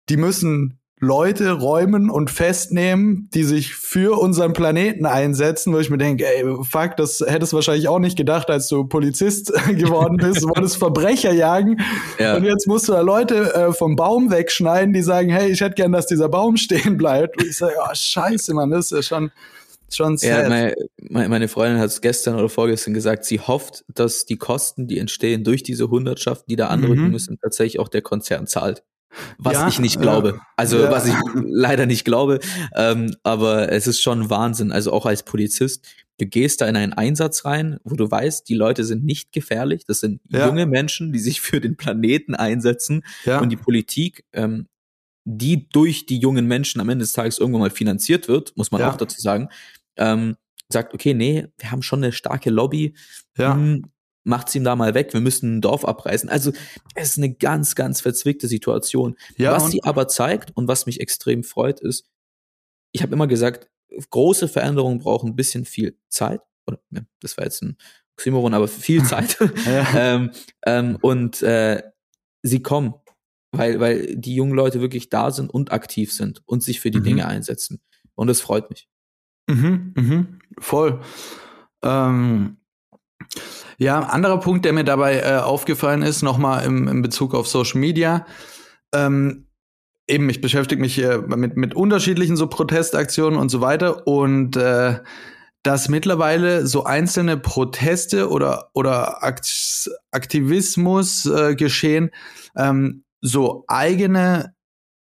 [0.08, 5.98] die müssen Leute räumen und festnehmen, die sich für unseren Planeten einsetzen, wo ich mir
[5.98, 10.44] denke, ey, fuck, das hättest du wahrscheinlich auch nicht gedacht, als du Polizist geworden bist.
[10.44, 11.80] Du wolltest Verbrecher jagen.
[12.20, 12.36] Ja.
[12.36, 15.74] Und jetzt musst du da Leute äh, vom Baum wegschneiden, die sagen, hey, ich hätte
[15.74, 17.36] gern, dass dieser Baum stehen bleibt.
[17.36, 19.32] Und ich sage, oh, scheiße, Mann, das ist ja schon,
[19.90, 20.44] schon sad.
[20.44, 24.86] Ja, meine, meine Freundin hat es gestern oder vorgestern gesagt, sie hofft, dass die Kosten,
[24.86, 27.10] die entstehen durch diese Hundertschaften, die da anrücken mhm.
[27.10, 28.84] müssen, tatsächlich auch der Konzern zahlt.
[29.38, 30.34] Was ja, ich nicht glaube.
[30.36, 30.90] Ja, also ja.
[30.90, 32.40] was ich leider nicht glaube.
[32.74, 34.72] Ähm, aber es ist schon Wahnsinn.
[34.72, 35.86] Also auch als Polizist,
[36.18, 39.84] du gehst da in einen Einsatz rein, wo du weißt, die Leute sind nicht gefährlich.
[39.86, 43.04] Das sind junge Menschen, die sich für den Planeten einsetzen.
[43.26, 44.66] Und die Politik, ähm,
[45.24, 48.82] die durch die jungen Menschen am Ende des Tages irgendwann mal finanziert wird, muss man
[48.82, 49.48] auch dazu sagen,
[49.96, 50.36] ähm,
[50.68, 52.94] sagt, okay, nee, wir haben schon eine starke Lobby.
[53.36, 53.54] Ja.
[53.54, 53.84] Hm,
[54.24, 56.28] macht's ihm da mal weg, wir müssen ein Dorf abreißen.
[56.28, 56.52] Also
[56.94, 59.16] es ist eine ganz, ganz verzwickte Situation.
[59.36, 62.06] Ja, was sie aber zeigt und was mich extrem freut, ist,
[62.92, 63.70] ich habe immer gesagt,
[64.10, 66.40] große Veränderungen brauchen ein bisschen viel Zeit.
[66.66, 67.76] Oder, ja, das war jetzt ein
[68.16, 69.38] Oxymoron, aber viel Zeit.
[69.66, 70.30] ähm,
[70.64, 71.82] ähm, und äh,
[72.42, 72.94] sie kommen,
[73.50, 77.00] weil, weil die jungen Leute wirklich da sind und aktiv sind und sich für die
[77.00, 77.04] mhm.
[77.04, 77.80] Dinge einsetzen.
[78.14, 78.88] Und das freut mich.
[79.48, 81.00] Mhm, mhm, voll.
[81.82, 82.58] Ähm,
[83.78, 87.80] ja, anderer Punkt, der mir dabei äh, aufgefallen ist, nochmal im, im Bezug auf Social
[87.80, 88.26] Media.
[88.94, 89.46] Ähm,
[90.06, 94.06] eben, ich beschäftige mich äh, mit, mit unterschiedlichen so Protestaktionen und so weiter.
[94.06, 95.00] Und äh,
[95.62, 102.10] dass mittlerweile so einzelne Proteste oder, oder Akt Aktivismus äh, geschehen,
[102.56, 104.54] ähm, so eigene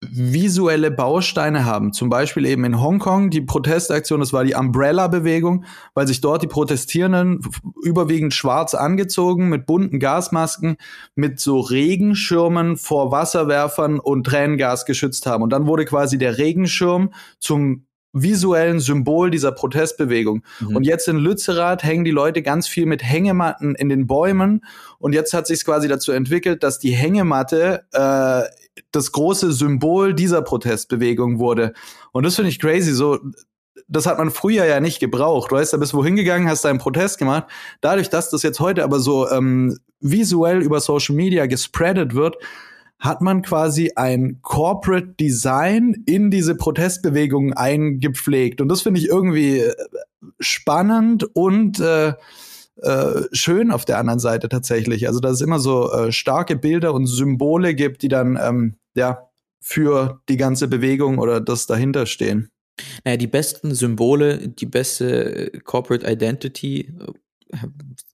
[0.01, 1.93] visuelle Bausteine haben.
[1.93, 6.47] Zum Beispiel eben in Hongkong die Protestaktion, das war die Umbrella-Bewegung, weil sich dort die
[6.47, 7.41] Protestierenden
[7.83, 10.77] überwiegend schwarz angezogen, mit bunten Gasmasken,
[11.17, 15.43] mit so Regenschirmen vor Wasserwerfern und Tränengas geschützt haben.
[15.43, 20.43] Und dann wurde quasi der Regenschirm zum visuellen Symbol dieser Protestbewegung.
[20.61, 20.77] Mhm.
[20.77, 24.65] Und jetzt in Lützerath hängen die Leute ganz viel mit Hängematten in den Bäumen.
[24.99, 28.43] Und jetzt hat sich quasi dazu entwickelt, dass die Hängematte äh,
[28.93, 31.73] das große Symbol dieser Protestbewegung wurde.
[32.13, 32.93] Und das finde ich crazy.
[32.93, 33.19] So,
[33.89, 35.51] das hat man früher ja nicht gebraucht.
[35.51, 37.45] Du weißt, da bist wohin gegangen, hast deinen Protest gemacht.
[37.81, 42.37] Dadurch, dass das jetzt heute aber so ähm, visuell über Social Media gespreadet wird,
[42.99, 48.61] hat man quasi ein Corporate Design in diese Protestbewegung eingepflegt.
[48.61, 49.75] Und das finde ich irgendwie äh,
[50.41, 52.15] spannend und äh,
[52.83, 55.07] äh, schön auf der anderen Seite tatsächlich.
[55.07, 59.29] Also, dass es immer so äh, starke Bilder und Symbole gibt, die dann ähm, ja
[59.61, 62.51] für die ganze Bewegung oder das dahinter stehen.
[63.05, 66.95] Naja, die besten Symbole, die beste Corporate Identity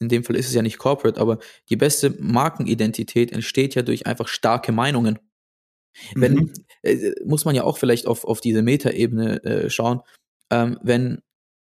[0.01, 4.07] in dem Fall ist es ja nicht Corporate, aber die beste Markenidentität entsteht ja durch
[4.07, 5.19] einfach starke Meinungen.
[6.15, 6.53] Wenn, mhm.
[6.83, 10.01] äh, muss man ja auch vielleicht auf, auf diese Metaebene äh, schauen,
[10.51, 11.21] ähm, wenn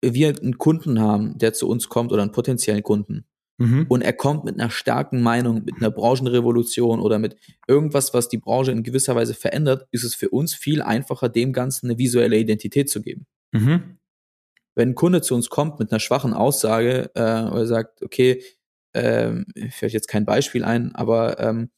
[0.02, 3.24] wir einen Kunden haben, der zu uns kommt oder einen potenziellen Kunden,
[3.58, 3.86] mhm.
[3.88, 8.38] und er kommt mit einer starken Meinung, mit einer Branchenrevolution oder mit irgendwas, was die
[8.38, 12.38] Branche in gewisser Weise verändert, ist es für uns viel einfacher, dem Ganzen eine visuelle
[12.38, 13.26] Identität zu geben.
[13.52, 13.96] Mhm
[14.76, 18.42] wenn ein Kunde zu uns kommt mit einer schwachen Aussage äh, oder sagt, okay,
[18.94, 21.70] ähm, fällt jetzt kein Beispiel ein, aber ähm,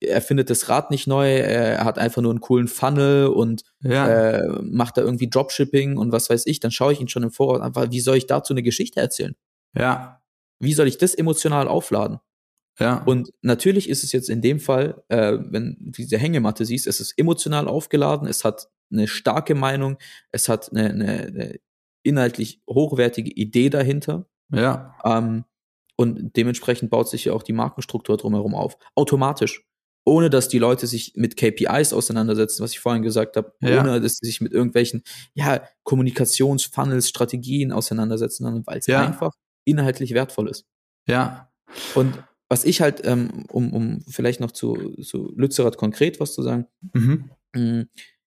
[0.00, 4.08] er findet das Rad nicht neu, er hat einfach nur einen coolen Funnel und ja.
[4.08, 7.30] äh, macht da irgendwie Dropshipping und was weiß ich, dann schaue ich ihn schon im
[7.30, 9.36] Voraus einfach, wie soll ich dazu eine Geschichte erzählen?
[9.74, 10.22] Ja.
[10.58, 12.18] Wie soll ich das emotional aufladen?
[12.78, 13.02] Ja.
[13.04, 17.00] Und natürlich ist es jetzt in dem Fall, äh, wenn du diese Hängematte siehst, es
[17.00, 19.98] ist emotional aufgeladen, es hat eine starke Meinung,
[20.32, 21.60] es hat eine, eine, eine
[22.02, 24.26] inhaltlich hochwertige Idee dahinter.
[24.50, 24.96] Ja.
[25.04, 25.44] Ähm,
[25.96, 28.78] und dementsprechend baut sich ja auch die Markenstruktur drumherum auf.
[28.94, 29.66] Automatisch.
[30.04, 33.80] Ohne dass die Leute sich mit KPIs auseinandersetzen, was ich vorhin gesagt habe, ja.
[33.80, 35.02] ohne dass sie sich mit irgendwelchen
[35.34, 39.04] ja, Kommunikationsfunnels, Strategien auseinandersetzen, sondern weil es ja.
[39.04, 39.32] einfach
[39.64, 40.66] inhaltlich wertvoll ist.
[41.06, 41.52] Ja.
[41.94, 42.14] Und
[42.48, 46.66] was ich halt, ähm, um, um vielleicht noch zu, zu Lützerath konkret was zu sagen,
[46.92, 47.30] mhm.
[47.52, 47.82] Mm,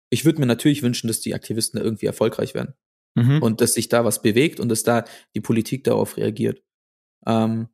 [0.09, 2.73] ich würde mir natürlich wünschen, dass die Aktivisten da irgendwie erfolgreich werden
[3.15, 3.41] mhm.
[3.41, 5.05] und dass sich da was bewegt und dass da
[5.35, 6.61] die Politik darauf reagiert.
[7.25, 7.69] Ähm,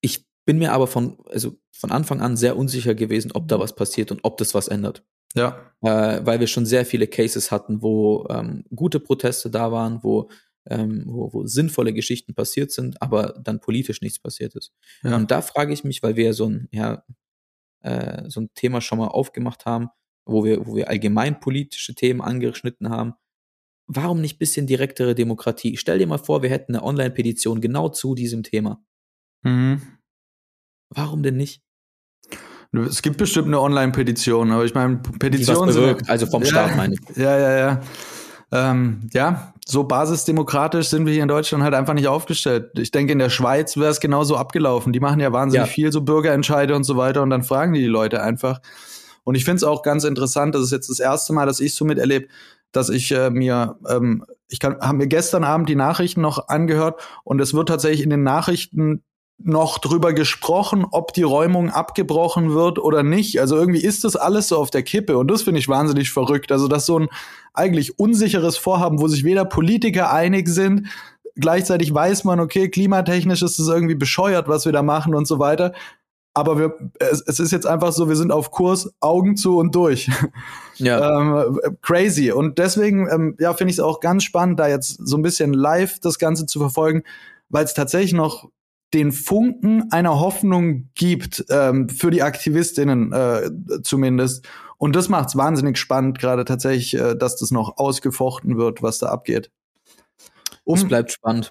[0.00, 3.74] ich bin mir aber von, also von Anfang an sehr unsicher gewesen, ob da was
[3.74, 5.04] passiert und ob das was ändert.
[5.34, 5.74] Ja.
[5.82, 10.30] Äh, weil wir schon sehr viele Cases hatten, wo ähm, gute Proteste da waren, wo,
[10.64, 14.72] ähm, wo, wo sinnvolle Geschichten passiert sind, aber dann politisch nichts passiert ist.
[15.02, 15.16] Ja.
[15.16, 17.04] Und da frage ich mich, weil wir so ein, ja,
[17.82, 19.90] äh, so ein Thema schon mal aufgemacht haben,
[20.24, 23.12] wo wir, wo wir allgemein politische Themen angeschnitten haben,
[23.86, 25.76] warum nicht bisschen direktere Demokratie?
[25.76, 28.82] Stell dir mal vor, wir hätten eine Online-Petition genau zu diesem Thema.
[29.42, 29.97] Mhm.
[30.90, 31.62] Warum denn nicht?
[32.72, 36.08] Es gibt bestimmt eine Online-Petition, aber ich meine, Petitionen sind.
[36.08, 37.16] Also vom Staat ja, meine ich.
[37.16, 37.80] Ja, ja, ja.
[38.50, 42.78] Ähm, ja, so basisdemokratisch sind wir hier in Deutschland halt einfach nicht aufgestellt.
[42.78, 44.92] Ich denke, in der Schweiz wäre es genauso abgelaufen.
[44.92, 45.72] Die machen ja wahnsinnig ja.
[45.72, 48.60] viel, so Bürgerentscheide und so weiter, und dann fragen die die Leute einfach.
[49.24, 51.74] Und ich finde es auch ganz interessant, das ist jetzt das erste Mal, dass ich
[51.74, 52.28] so miterlebe,
[52.72, 57.00] dass ich äh, mir, ähm, ich kann, habe mir gestern Abend die Nachrichten noch angehört
[57.24, 59.02] und es wird tatsächlich in den Nachrichten
[59.40, 63.40] noch drüber gesprochen, ob die Räumung abgebrochen wird oder nicht.
[63.40, 66.50] Also irgendwie ist das alles so auf der Kippe und das finde ich wahnsinnig verrückt.
[66.50, 67.08] Also dass so ein
[67.54, 70.88] eigentlich unsicheres Vorhaben, wo sich weder Politiker einig sind,
[71.36, 75.38] gleichzeitig weiß man, okay, klimatechnisch ist es irgendwie bescheuert, was wir da machen und so
[75.38, 75.72] weiter
[76.38, 79.74] aber wir, es, es, ist jetzt einfach so, wir sind auf Kurs, Augen zu und
[79.74, 80.10] durch.
[80.80, 81.20] Ja.
[81.20, 82.30] ähm, crazy.
[82.30, 85.52] Und deswegen, ähm, ja, finde ich es auch ganz spannend, da jetzt so ein bisschen
[85.52, 87.02] live das Ganze zu verfolgen,
[87.48, 88.48] weil es tatsächlich noch
[88.94, 93.50] den Funken einer Hoffnung gibt, ähm, für die AktivistInnen äh,
[93.82, 94.48] zumindest.
[94.78, 98.98] Und das macht es wahnsinnig spannend, gerade tatsächlich, äh, dass das noch ausgefochten wird, was
[98.98, 99.50] da abgeht.
[100.64, 101.50] Um, es bleibt spannend.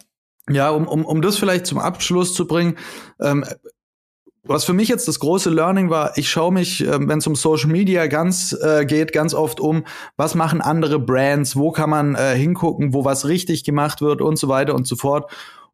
[0.50, 2.78] Ja, um, um, um das vielleicht zum Abschluss zu bringen,
[3.20, 3.44] ähm,
[4.44, 7.36] was für mich jetzt das große Learning war, ich schaue mich, äh, wenn es um
[7.36, 9.84] Social Media ganz äh, geht, ganz oft um,
[10.16, 14.40] was machen andere Brands, wo kann man äh, hingucken, wo was richtig gemacht wird und
[14.40, 15.30] so weiter und so fort.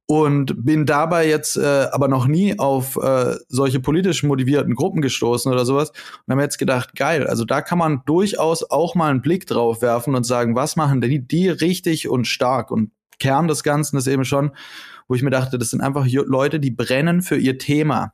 [0.06, 5.52] Und bin dabei jetzt äh, aber noch nie auf äh, solche politisch motivierten Gruppen gestoßen
[5.52, 5.92] oder sowas.
[5.92, 9.82] Und haben jetzt gedacht, geil, also da kann man durchaus auch mal einen Blick drauf
[9.82, 12.70] werfen und sagen, was machen die, die richtig und stark.
[12.70, 14.52] Und Kern des Ganzen ist eben schon,
[15.08, 18.14] wo ich mir dachte, das sind einfach Leute, die brennen für ihr Thema.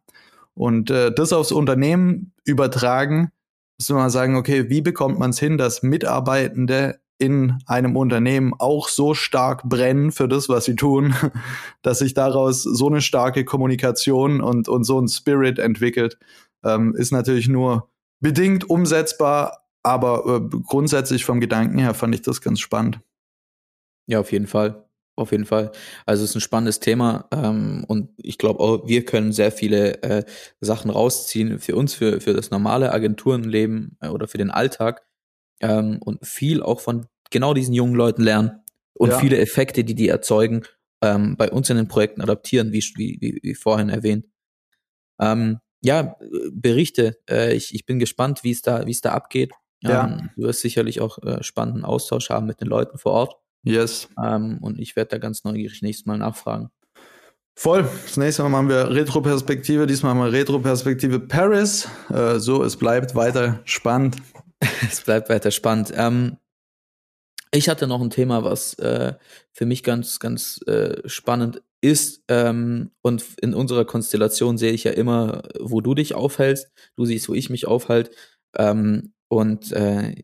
[0.54, 3.32] Und äh, das aufs Unternehmen übertragen,
[3.80, 8.54] müssen wir mal sagen, okay, wie bekommt man es hin, dass Mitarbeitende in einem Unternehmen
[8.58, 11.14] auch so stark brennen für das, was sie tun,
[11.82, 16.18] dass sich daraus so eine starke Kommunikation und, und so ein Spirit entwickelt,
[16.64, 17.90] ähm, ist natürlich nur
[18.22, 23.02] bedingt umsetzbar, aber äh, grundsätzlich vom Gedanken her fand ich das ganz spannend.
[24.08, 24.86] Ja, auf jeden Fall.
[25.18, 25.74] Auf jeden Fall.
[26.06, 30.02] Also es ist ein spannendes Thema ähm, und ich glaube auch, wir können sehr viele
[30.02, 30.24] äh,
[30.62, 35.02] Sachen rausziehen für uns, für, für das normale Agenturenleben äh, oder für den Alltag
[35.62, 38.62] ähm, und viel auch von genau diesen jungen Leuten lernen
[38.94, 39.20] und ja.
[39.20, 40.64] viele Effekte, die die erzeugen,
[41.02, 44.26] ähm, bei uns in den Projekten adaptieren, wie, wie, wie vorhin erwähnt.
[45.20, 46.16] Ähm, ja,
[46.52, 47.18] Berichte.
[47.30, 49.54] Äh, ich, ich bin gespannt, wie es da, wie es da abgeht.
[49.82, 50.06] Ja.
[50.06, 53.36] Ähm, du wirst sicherlich auch äh, spannenden Austausch haben mit den Leuten vor Ort.
[53.64, 54.10] Yes.
[54.22, 56.70] Ähm, und ich werde da ganz neugierig nächstes Mal nachfragen.
[57.56, 57.86] Voll.
[58.06, 59.86] Das nächste Mal machen wir Retro-Perspektive.
[59.86, 61.90] Diesmal haben wir Retro-Perspektive Paris.
[62.10, 64.18] Äh, so, es bleibt weiter spannend.
[64.88, 65.94] es bleibt weiter spannend.
[65.96, 66.38] Ähm,
[67.52, 69.14] ich hatte noch ein Thema, was äh,
[69.52, 72.24] für mich ganz, ganz äh, spannend ist.
[72.28, 76.72] Ähm, und in unserer Konstellation sehe ich ja immer, wo du dich aufhältst.
[76.96, 78.12] Du siehst, wo ich mich aufhalte.
[78.56, 80.24] Ähm, und äh,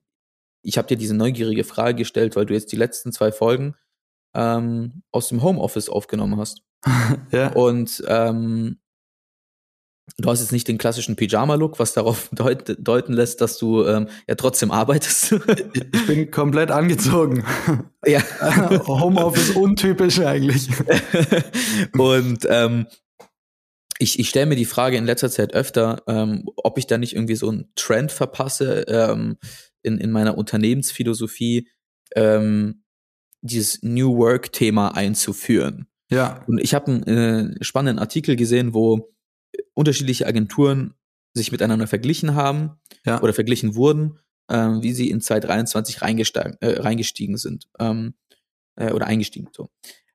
[0.62, 3.76] ich habe dir diese neugierige Frage gestellt, weil du jetzt die letzten zwei Folgen
[4.36, 6.62] ähm, aus dem Homeoffice aufgenommen hast.
[7.32, 7.54] ja.
[7.54, 8.80] Und ähm,
[10.18, 14.08] du hast jetzt nicht den klassischen Pyjama-Look, was darauf deut deuten lässt, dass du ähm,
[14.28, 15.36] ja trotzdem arbeitest.
[15.74, 17.44] ich bin komplett angezogen.
[18.08, 18.22] Ja.
[18.88, 20.70] Homeoffice untypisch eigentlich.
[21.98, 22.86] Und ähm,
[23.98, 27.16] ich, ich stelle mir die Frage in letzter Zeit öfter, ähm, ob ich da nicht
[27.16, 29.38] irgendwie so einen Trend verpasse ähm,
[29.82, 31.68] in, in meiner Unternehmensphilosophie,
[32.16, 32.84] ähm,
[33.42, 35.88] dieses New Work-Thema einzuführen.
[36.12, 36.44] Ja.
[36.46, 39.15] Und ich habe einen äh, spannenden Artikel gesehen, wo
[39.76, 40.96] unterschiedliche Agenturen
[41.36, 43.22] sich miteinander verglichen haben ja.
[43.22, 48.16] oder verglichen wurden, ähm, wie sie in 2023 reingestiegen, äh, reingestiegen sind ähm,
[48.76, 49.50] äh, oder eingestiegen.
[49.52, 49.70] So.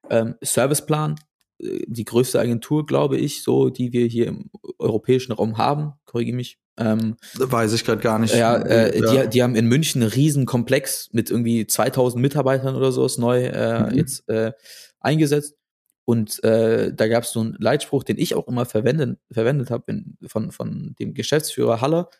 [0.08, 1.16] Ähm, Serviceplan,
[1.58, 6.36] äh, die größte Agentur, glaube ich, so, die wir hier im europäischen Raum haben, korrigiere
[6.36, 6.58] mich.
[6.78, 8.34] Ähm, Weiß ich gerade gar nicht.
[8.34, 9.24] Ja, äh, ja.
[9.24, 13.18] Die, die haben in München einen riesen Komplex mit irgendwie 2000 Mitarbeitern oder so, ist
[13.18, 13.96] neu äh, mhm.
[13.96, 14.24] jetzt
[15.00, 15.59] eingesetzt.
[16.04, 20.02] Und äh, da gab es so einen Leitspruch, den ich auch immer verwendet, verwendet habe
[20.26, 22.10] von, von dem Geschäftsführer Haller,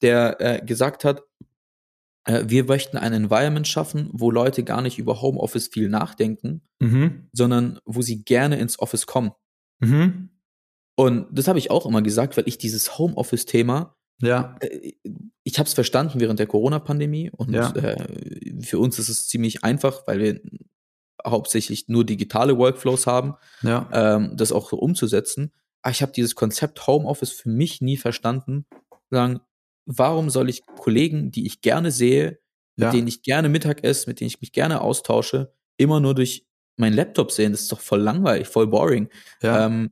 [0.00, 1.22] der äh, gesagt hat,
[2.24, 7.28] äh, wir möchten ein Environment schaffen, wo Leute gar nicht über Homeoffice viel nachdenken, mhm.
[7.32, 9.32] sondern wo sie gerne ins Office kommen.
[9.80, 10.30] Mhm.
[10.94, 14.56] Und das habe ich auch immer gesagt, weil ich dieses Homeoffice-Thema, ja.
[14.60, 14.92] Äh,
[15.44, 17.74] ich habe es verstanden während der Corona-Pandemie und ja.
[17.74, 17.96] äh,
[18.62, 20.40] für uns ist es ziemlich einfach, weil wir
[21.26, 23.88] hauptsächlich nur digitale Workflows haben, ja.
[23.92, 25.52] ähm, das auch so umzusetzen.
[25.82, 28.66] Aber ich habe dieses Konzept Homeoffice für mich nie verstanden.
[29.10, 29.40] Sagen,
[29.86, 32.38] warum soll ich Kollegen, die ich gerne sehe,
[32.76, 32.90] mit ja.
[32.90, 36.94] denen ich gerne Mittag esse, mit denen ich mich gerne austausche, immer nur durch meinen
[36.94, 37.52] Laptop sehen?
[37.52, 39.08] Das ist doch voll langweilig, voll boring.
[39.42, 39.66] Ja.
[39.66, 39.90] Ähm,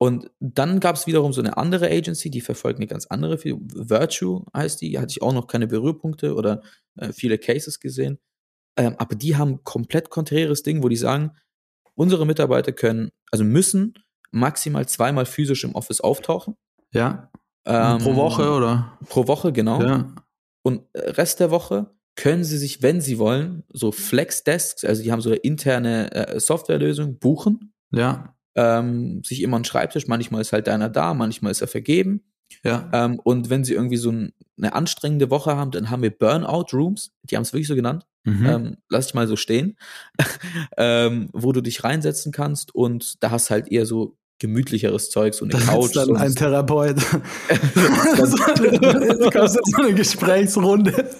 [0.00, 4.44] und dann gab es wiederum so eine andere Agency, die verfolgt eine ganz andere, Virtue
[4.56, 6.62] heißt die, hatte ich auch noch keine Berührpunkte oder
[6.96, 8.18] äh, viele Cases gesehen.
[8.78, 11.32] Ähm, aber die haben komplett konträres Ding, wo die sagen,
[11.94, 13.94] unsere Mitarbeiter können, also müssen
[14.30, 16.54] maximal zweimal physisch im Office auftauchen.
[16.92, 17.30] Ja.
[17.66, 18.96] Ähm, pro Woche oder?
[19.08, 19.82] Pro Woche, genau.
[19.82, 20.14] Ja.
[20.62, 25.12] Und äh, Rest der Woche können sie sich, wenn sie wollen, so Flex-Desks, also die
[25.12, 27.74] haben so eine interne äh, Softwarelösung, buchen.
[27.90, 28.34] Ja.
[28.54, 32.24] Ähm, sich immer einen Schreibtisch, manchmal ist halt einer da, manchmal ist er vergeben.
[32.64, 32.88] Ja.
[32.92, 37.12] Ähm, und wenn sie irgendwie so ein, eine anstrengende Woche haben, dann haben wir Burnout-Rooms,
[37.22, 38.06] die haben es wirklich so genannt.
[38.24, 38.46] Mhm.
[38.46, 39.78] Ähm, lass ich mal so stehen,
[40.76, 45.44] ähm, wo du dich reinsetzen kannst und da hast halt eher so gemütlicheres Zeug, so
[45.44, 45.86] eine das Couch.
[45.86, 46.96] Ist dann ein Therapeut.
[48.16, 48.30] das
[49.32, 51.10] kostet so eine Gesprächsrunde.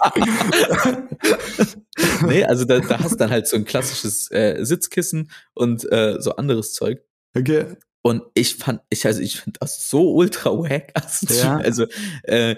[2.26, 6.36] nee, also da, da hast dann halt so ein klassisches äh, Sitzkissen und äh, so
[6.36, 7.02] anderes Zeug.
[7.36, 7.66] Okay.
[8.02, 10.92] Und ich fand, ich, also ich finde das so ultra wack.
[10.94, 11.56] Also, ja.
[11.56, 11.86] also
[12.22, 12.56] äh,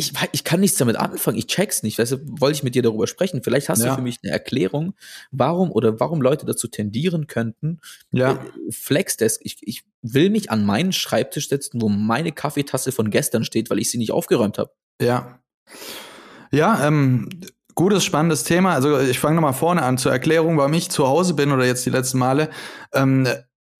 [0.00, 1.98] ich, ich kann nichts damit anfangen, ich check's nicht.
[1.98, 3.42] Deshalb wollte ich mit dir darüber sprechen.
[3.42, 3.90] Vielleicht hast ja.
[3.90, 4.94] du für mich eine Erklärung,
[5.32, 7.80] warum oder warum Leute dazu tendieren könnten.
[8.12, 8.32] Ja.
[8.32, 8.38] Äh,
[8.70, 13.70] Flexdesk, ich, ich will mich an meinen Schreibtisch setzen, wo meine Kaffeetasse von gestern steht,
[13.70, 14.70] weil ich sie nicht aufgeräumt habe.
[15.02, 15.40] Ja.
[16.52, 17.28] Ja, ähm,
[17.74, 18.74] gutes, spannendes Thema.
[18.74, 21.84] Also ich fange nochmal vorne an zur Erklärung, warum ich zu Hause bin oder jetzt
[21.84, 22.50] die letzten Male.
[22.92, 23.26] Ähm,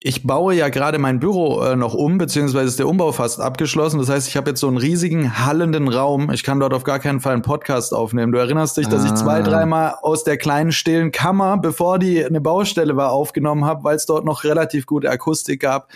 [0.01, 3.99] ich baue ja gerade mein Büro äh, noch um, beziehungsweise ist der Umbau fast abgeschlossen.
[3.99, 6.31] Das heißt, ich habe jetzt so einen riesigen hallenden Raum.
[6.31, 8.31] Ich kann dort auf gar keinen Fall einen Podcast aufnehmen.
[8.31, 9.43] Du erinnerst dich, dass ich zwei, Ah.
[9.43, 14.05] dreimal aus der kleinen stillen Kammer, bevor die eine Baustelle war, aufgenommen habe, weil es
[14.05, 15.89] dort noch relativ gute Akustik gab.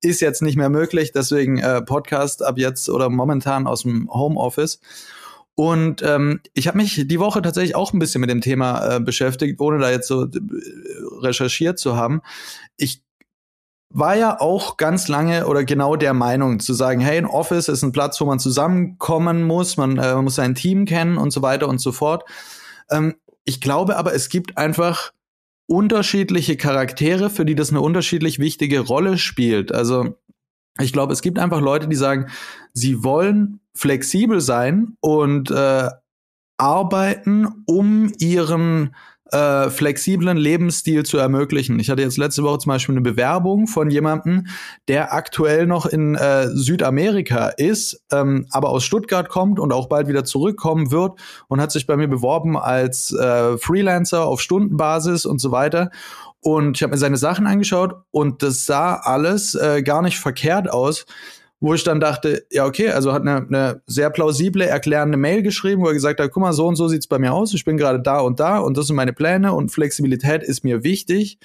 [0.00, 4.80] Ist jetzt nicht mehr möglich, deswegen äh, Podcast ab jetzt oder momentan aus dem Homeoffice.
[5.56, 9.00] Und ähm, ich habe mich die Woche tatsächlich auch ein bisschen mit dem Thema äh,
[9.00, 10.28] beschäftigt, ohne da jetzt so äh,
[11.20, 12.22] recherchiert zu haben.
[12.76, 13.02] Ich
[13.92, 17.82] war ja auch ganz lange oder genau der Meinung zu sagen, hey, ein Office ist
[17.82, 21.68] ein Platz, wo man zusammenkommen muss, man, äh, muss sein Team kennen und so weiter
[21.68, 22.24] und so fort.
[22.90, 25.12] Ähm, ich glaube aber, es gibt einfach
[25.66, 29.72] unterschiedliche Charaktere, für die das eine unterschiedlich wichtige Rolle spielt.
[29.72, 30.16] Also
[30.78, 32.26] ich glaube, es gibt einfach Leute, die sagen,
[32.72, 35.88] sie wollen flexibel sein und äh,
[36.58, 38.94] arbeiten, um ihren
[39.32, 41.78] äh, flexiblen Lebensstil zu ermöglichen.
[41.78, 44.46] Ich hatte jetzt letzte Woche zum Beispiel eine Bewerbung von jemandem,
[44.88, 50.08] der aktuell noch in äh, Südamerika ist, ähm, aber aus Stuttgart kommt und auch bald
[50.08, 51.18] wieder zurückkommen wird
[51.48, 55.90] und hat sich bei mir beworben als äh, Freelancer auf Stundenbasis und so weiter.
[56.42, 60.70] Und ich habe mir seine Sachen angeschaut und das sah alles äh, gar nicht verkehrt
[60.70, 61.04] aus
[61.60, 65.82] wo ich dann dachte, ja, okay, also hat eine, eine sehr plausible, erklärende Mail geschrieben,
[65.82, 67.76] wo er gesagt hat, guck mal, so und so sieht's bei mir aus, ich bin
[67.76, 71.38] gerade da und da und das sind meine Pläne und Flexibilität ist mir wichtig.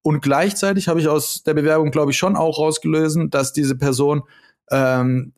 [0.00, 4.22] Und gleichzeitig habe ich aus der Bewerbung, glaube ich, schon auch rausgelösen, dass diese Person
[4.70, 5.34] ähm,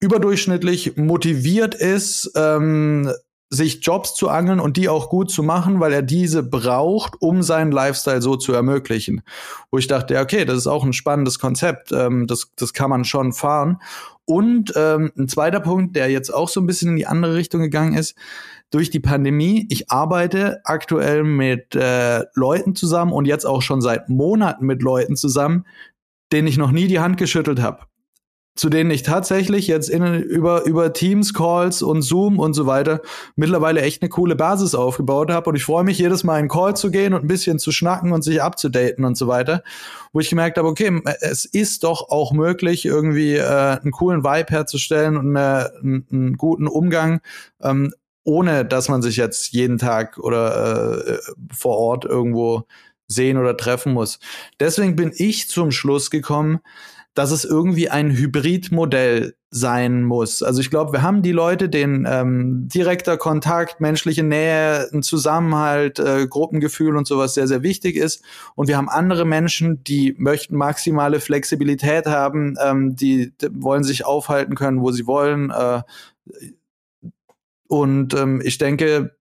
[0.00, 3.12] überdurchschnittlich motiviert ist, ähm,
[3.50, 7.42] sich Jobs zu angeln und die auch gut zu machen, weil er diese braucht, um
[7.42, 9.22] seinen Lifestyle so zu ermöglichen.
[9.70, 12.90] Wo ich dachte, ja, okay, das ist auch ein spannendes Konzept, ähm, das, das kann
[12.90, 13.78] man schon fahren.
[14.26, 17.62] Und ähm, ein zweiter Punkt, der jetzt auch so ein bisschen in die andere Richtung
[17.62, 18.14] gegangen ist,
[18.70, 24.10] durch die Pandemie, ich arbeite aktuell mit äh, Leuten zusammen und jetzt auch schon seit
[24.10, 25.64] Monaten mit Leuten zusammen,
[26.32, 27.86] denen ich noch nie die Hand geschüttelt habe
[28.58, 33.00] zu denen ich tatsächlich jetzt in, über, über Teams, Calls und Zoom und so weiter
[33.36, 35.50] mittlerweile echt eine coole Basis aufgebaut habe.
[35.50, 38.10] Und ich freue mich jedes Mal in Call zu gehen und ein bisschen zu schnacken
[38.10, 39.62] und sich abzudaten und so weiter.
[40.12, 44.50] Wo ich gemerkt habe, okay, es ist doch auch möglich, irgendwie äh, einen coolen Vibe
[44.50, 47.20] herzustellen und eine, einen, einen guten Umgang,
[47.62, 47.94] ähm,
[48.24, 51.18] ohne dass man sich jetzt jeden Tag oder äh,
[51.56, 52.64] vor Ort irgendwo
[53.06, 54.18] sehen oder treffen muss.
[54.58, 56.58] Deswegen bin ich zum Schluss gekommen,
[57.18, 60.40] dass es irgendwie ein Hybridmodell sein muss.
[60.44, 65.98] Also ich glaube, wir haben die Leute, denen ähm, direkter Kontakt, menschliche Nähe, ein Zusammenhalt,
[65.98, 68.22] äh, Gruppengefühl und sowas sehr, sehr wichtig ist.
[68.54, 74.06] Und wir haben andere Menschen, die möchten maximale Flexibilität haben, ähm, die, die wollen sich
[74.06, 75.50] aufhalten können, wo sie wollen.
[75.50, 75.82] Äh,
[77.66, 79.16] und ähm, ich denke,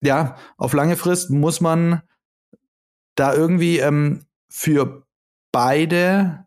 [0.00, 2.00] ja, auf lange Frist muss man
[3.14, 5.04] da irgendwie ähm, für
[5.52, 6.45] beide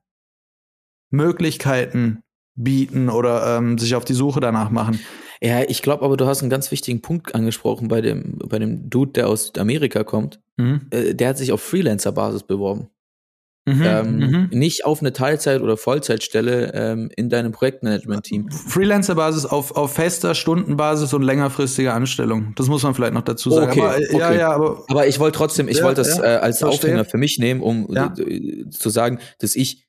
[1.09, 2.21] Möglichkeiten
[2.55, 4.99] bieten oder ähm, sich auf die Suche danach machen.
[5.41, 8.89] Ja, ich glaube aber, du hast einen ganz wichtigen Punkt angesprochen bei dem, bei dem
[8.89, 10.41] Dude, der aus Amerika kommt.
[10.57, 10.81] Mhm.
[10.91, 12.89] Äh, der hat sich auf Freelancer-Basis beworben.
[13.65, 13.83] Mhm.
[13.83, 14.49] ähm, mhm.
[14.51, 18.51] Nicht auf eine Teilzeit- oder Vollzeitstelle ähm, in deinem Projektmanagement-Team.
[18.51, 22.53] Freelancer-Basis auf, auf fester Stundenbasis und längerfristiger Anstellung.
[22.55, 23.71] Das muss man vielleicht noch dazu sagen.
[23.71, 24.39] Okay, aber, äh, Ja, okay.
[24.39, 26.63] ja, aber Aber ich wollte trotzdem, ich Ja, wollte das ja, äh, als.
[26.63, 28.13] Aufhänger für mich nehmen, um Ja.
[28.17, 29.85] äh, zu sagen, dass ich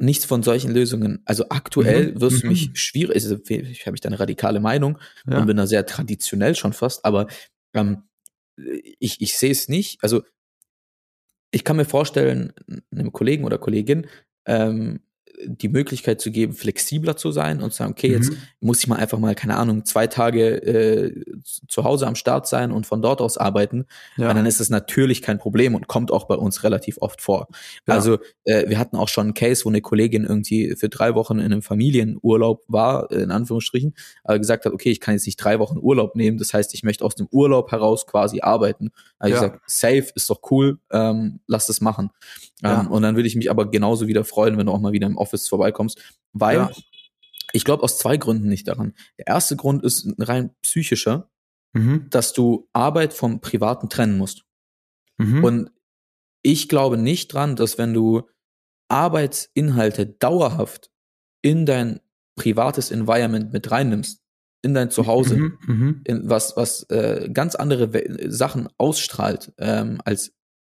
[0.00, 2.52] nichts von solchen Lösungen, also aktuell Mhm, wirst du mhm.
[2.52, 4.98] mich schwierig, also ich habe ich da eine radikale Meinung
[5.28, 5.38] ja.
[5.38, 7.26] und bin da sehr traditionell schon fast, aber
[7.74, 8.04] ähm,
[8.98, 10.22] ich, ich sehe es nicht, also
[11.50, 12.52] ich kann mir vorstellen,
[12.90, 14.06] einem Kollegen oder Kollegin
[14.46, 15.00] ähm,
[15.46, 18.36] die Möglichkeit zu geben, flexibler zu sein und zu sagen, okay, jetzt Mhm.
[18.60, 21.24] muss ich mal einfach mal, keine Ahnung, zwei Tage äh,
[21.68, 23.86] zu Hause am Start sein und von dort aus arbeiten.
[24.16, 24.28] ja.
[24.30, 27.48] Und dann ist es natürlich kein Problem und kommt auch bei uns relativ oft vor.
[27.86, 27.94] Ja.
[27.94, 31.38] Also äh, wir hatten auch schon einen Case, wo eine Kollegin irgendwie für drei Wochen
[31.38, 35.36] in einem Familienurlaub war, äh, in Anführungsstrichen, aber gesagt hat, okay, ich kann jetzt nicht
[35.36, 38.90] drei Wochen Urlaub nehmen, das heißt, ich möchte aus dem Urlaub heraus quasi arbeiten.
[39.18, 39.40] Also Ja.
[39.44, 42.10] ich gesagt, safe ist doch cool, ähm, lass das machen.
[42.62, 42.80] Ja.
[42.82, 45.06] Ähm, und dann würde ich mich aber genauso wieder freuen, wenn du auch mal wieder
[45.06, 45.98] im Office vorbeikommst,
[46.32, 46.70] weil Ja.
[47.52, 48.94] ich glaube aus zwei Gründen nicht daran.
[49.18, 51.30] Der erste Grund ist ein rein psychischer,
[51.72, 52.06] Mhm.
[52.10, 54.44] dass du Arbeit vom Privaten trennen musst.
[55.18, 55.44] Mhm.
[55.44, 55.70] Und
[56.42, 58.22] ich glaube nicht dran, dass wenn du
[58.88, 60.90] Arbeitsinhalte dauerhaft
[61.42, 62.00] in dein
[62.36, 64.20] privates Environment mit reinnimmst,
[64.62, 65.58] in dein Zuhause, Mhm.
[65.66, 66.00] Mhm.
[66.04, 70.32] in was, was äh, ganz andere We Sachen ausstrahlt ähm, als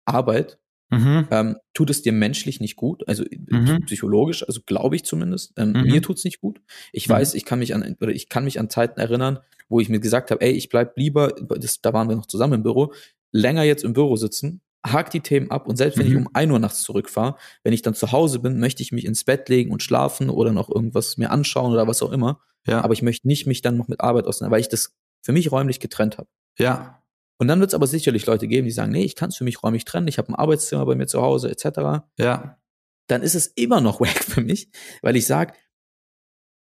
[0.05, 0.59] Arbeit,
[0.93, 1.27] Mhm.
[1.31, 3.85] ähm, tut es dir menschlich nicht gut, also Mhm.
[3.87, 5.53] psychologisch, also glaube ich zumindest.
[5.57, 5.83] Ähm, Mhm.
[5.87, 6.61] Mir tut's nicht gut.
[6.93, 9.39] Ich weiß, ich kann mich an oder ich kann mich an Zeiten erinnern,
[9.69, 12.53] wo ich mir gesagt habe, ey, ich bleib lieber, das, da waren wir noch zusammen
[12.55, 12.93] im Büro,
[13.33, 16.27] länger jetzt im Büro sitzen, hake die Themen ab und selbst wenn ich Mhm.
[16.27, 19.25] um 1 Uhr nachts zurückfahre, wenn ich dann zu Hause bin, möchte ich mich ins
[19.25, 22.41] Bett legen und schlafen oder noch irgendwas mir anschauen oder was auch immer.
[22.67, 22.83] Ja.
[22.85, 24.93] Aber ich möchte nicht mich dann noch mit Arbeit auseinander, weil ich das
[25.25, 26.29] für mich räumlich getrennt habe.
[26.59, 26.99] ja.
[27.39, 29.45] Und dann wird es aber sicherlich Leute geben, die sagen, nee, ich kann es für
[29.45, 32.05] mich räumlich trennen, ich habe ein Arbeitszimmer bei mir zu Hause etc.
[32.19, 32.61] Ja.
[33.09, 34.69] Dann ist es immer noch wack für mich,
[35.03, 35.55] weil ich sage,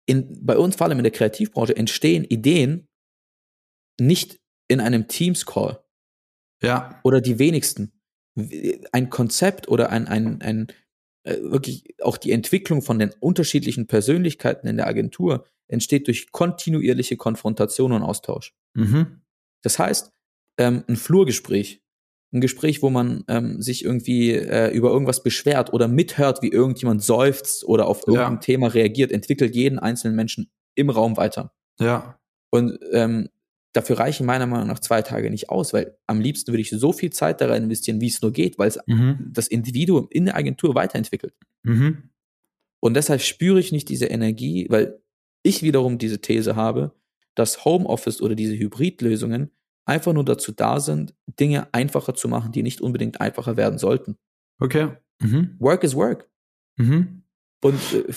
[0.07, 2.89] bei uns vor allem in der Kreativbranche entstehen Ideen
[4.01, 5.83] nicht in einem Teams-Call
[6.63, 7.01] Ja.
[7.05, 7.93] oder die wenigsten.
[8.93, 10.67] Ein Konzept oder ein, ein, ein
[11.25, 17.17] äh, wirklich auch die Entwicklung von den unterschiedlichen Persönlichkeiten in der Agentur entsteht durch kontinuierliche
[17.17, 18.55] Konfrontation und Austausch.
[18.75, 19.23] Mhm.
[19.63, 20.13] Das heißt,
[20.59, 21.83] ähm, ein Flurgespräch,
[22.33, 27.03] ein Gespräch, wo man ähm, sich irgendwie äh, über irgendwas beschwert oder mithört, wie irgendjemand
[27.03, 28.39] seufzt oder auf irgendein Ja.
[28.41, 31.53] Thema reagiert, entwickelt jeden einzelnen Menschen im Raum weiter.
[31.79, 32.19] Ja.
[32.51, 33.29] Und ähm,
[33.73, 36.93] dafür reichen meiner Meinung nach zwei Tage nicht aus, weil am liebsten würde ich so
[36.93, 39.31] viel Zeit da rein investieren, wie es nur geht, weil es Mhm.
[39.33, 41.35] das Individuum in der Agentur weiterentwickelt.
[41.63, 42.11] Mhm.
[42.81, 45.01] Und deshalb spüre ich nicht diese Energie, weil
[45.43, 46.93] ich wiederum diese These habe,
[47.35, 49.51] dass Homeoffice oder diese Hybridlösungen
[49.85, 54.17] einfach nur dazu da sind, Dinge einfacher zu machen, die nicht unbedingt einfacher werden sollten.
[54.59, 54.91] Okay.
[55.21, 55.57] Mhm.
[55.59, 56.29] Work is work.
[56.77, 57.23] Mhm.
[57.63, 58.13] Und äh,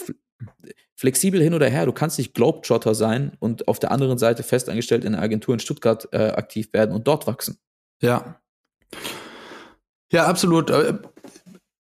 [0.96, 5.04] flexibel hin oder her, du kannst nicht Globetrotter sein und auf der anderen Seite festangestellt
[5.04, 7.58] in einer Agentur in Stuttgart äh, aktiv werden und dort wachsen.
[8.02, 8.42] Ja.
[10.12, 10.72] Ja, absolut.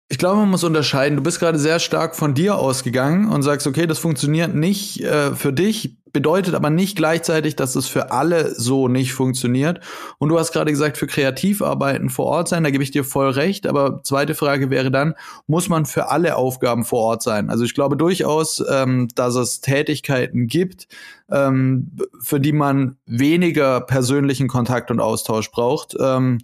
[0.07, 1.17] Ich glaube, man muss unterscheiden.
[1.17, 5.33] Du bist gerade sehr stark von dir ausgegangen und sagst, okay, das funktioniert nicht äh,
[5.33, 9.81] für dich, bedeutet aber nicht gleichzeitig, dass es für alle so nicht funktioniert.
[10.17, 13.31] Und du hast gerade gesagt, für Kreativarbeiten vor Ort sein, da gebe ich dir voll
[13.31, 13.67] recht.
[13.67, 17.49] Aber zweite Frage wäre dann, muss man für alle Aufgaben vor Ort sein?
[17.49, 20.87] Also ich glaube durchaus, ähm, dass es Tätigkeiten gibt,
[21.29, 21.91] ähm,
[22.21, 25.97] für die man weniger persönlichen Kontakt und Austausch braucht.
[25.99, 26.37] Ähm,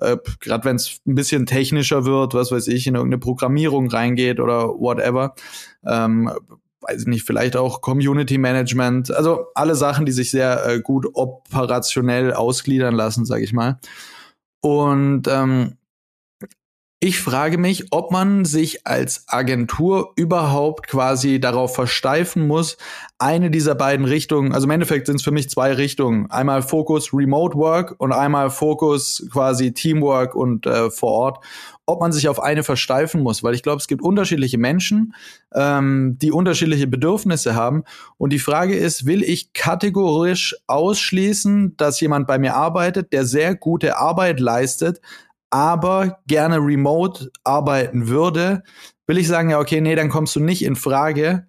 [0.00, 4.40] äh, gerade wenn es ein bisschen technischer wird, was weiß ich, in irgendeine Programmierung reingeht
[4.40, 5.34] oder whatever.
[5.84, 6.30] Ähm,
[6.80, 11.06] weiß ich nicht, vielleicht auch Community Management, also alle Sachen, die sich sehr äh, gut
[11.12, 13.78] operationell ausgliedern lassen, sage ich mal.
[14.60, 15.76] Und ähm,
[17.02, 22.76] ich frage mich, ob man sich als Agentur überhaupt quasi darauf versteifen muss,
[23.18, 26.30] eine dieser beiden Richtungen, also im Endeffekt sind es für mich zwei Richtungen.
[26.30, 31.44] Einmal Fokus Remote Work und einmal Fokus quasi Teamwork und äh, vor Ort.
[31.86, 35.14] Ob man sich auf eine versteifen muss, weil ich glaube, es gibt unterschiedliche Menschen,
[35.54, 37.84] ähm, die unterschiedliche Bedürfnisse haben.
[38.18, 43.54] Und die Frage ist, will ich kategorisch ausschließen, dass jemand bei mir arbeitet, der sehr
[43.54, 45.00] gute Arbeit leistet,
[45.50, 48.62] aber gerne remote arbeiten würde,
[49.06, 51.48] will ich sagen, ja, okay, nee, dann kommst du nicht in Frage.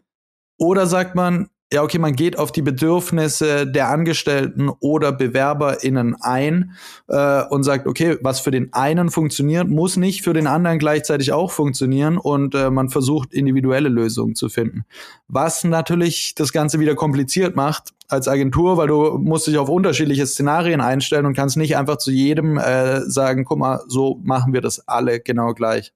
[0.57, 6.73] Oder sagt man, ja, okay, man geht auf die Bedürfnisse der Angestellten oder BewerberInnen ein
[7.07, 11.31] äh, und sagt, okay, was für den einen funktioniert, muss nicht für den anderen gleichzeitig
[11.31, 14.83] auch funktionieren und äh, man versucht, individuelle Lösungen zu finden.
[15.29, 20.27] Was natürlich das Ganze wieder kompliziert macht als Agentur, weil du musst dich auf unterschiedliche
[20.27, 24.59] Szenarien einstellen und kannst nicht einfach zu jedem äh, sagen, guck mal, so machen wir
[24.59, 25.93] das alle genau gleich.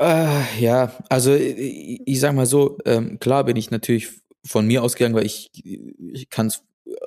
[0.00, 4.08] Äh, ja, also ich, ich sag mal so, ähm, klar bin ich natürlich
[4.44, 6.62] von mir ausgegangen, weil ich, ich kann es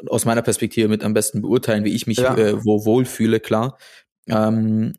[0.08, 2.36] aus meiner Perspektive mit am besten beurteilen, wie ich mich Ja.
[2.38, 3.78] äh, wo wohlfühle, klar.
[4.28, 4.94] Ähm,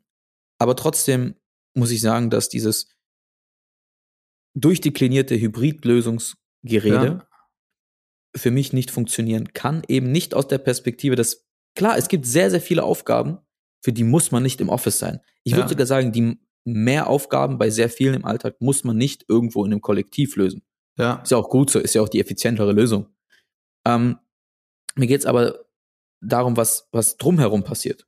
[0.59, 1.35] aber trotzdem
[1.75, 2.89] muss ich sagen, dass dieses
[4.55, 7.25] durchdeklinierte Hybridlösungsgerede
[8.35, 12.51] für mich nicht funktionieren kann, eben nicht aus der Perspektive, dass klar, es gibt sehr,
[12.51, 13.39] sehr viele Aufgaben,
[13.83, 15.19] für die muss man nicht im Office sein.
[15.43, 15.69] Ich würde Ja.
[15.69, 16.37] sogar sagen, die
[16.73, 20.63] mehr Aufgaben bei sehr vielen im Alltag muss man nicht irgendwo in einem Kollektiv lösen.
[20.97, 23.07] Ja, Ist ja auch gut so, ist ja auch die effizientere Lösung.
[23.85, 24.17] Ähm,
[24.95, 25.65] mir geht's aber
[26.21, 28.05] darum, was, was drumherum passiert.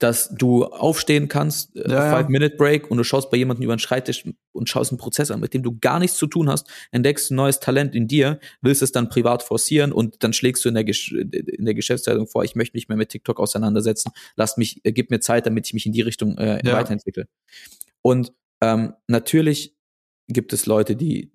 [0.00, 2.10] Dass du aufstehen kannst, äh, Ja.
[2.10, 5.54] Five-Minute-Break und du schaust bei jemandem über den Schreibtisch und schaust einen Prozess an, mit
[5.54, 8.90] dem du gar nichts zu tun hast, entdeckst ein neues Talent in dir, willst es
[8.90, 12.56] dann privat forcieren und dann schlägst du in der, Gesch in der Geschäftszeitung vor, ich
[12.56, 15.86] möchte mich mehr mit TikTok auseinandersetzen, lass mich, äh, gib mir Zeit, damit ich mich
[15.86, 16.72] in die Richtung äh, Ja.
[16.72, 17.28] weiterentwickle.
[18.02, 19.76] Und ähm, natürlich
[20.28, 21.30] gibt es Leute, die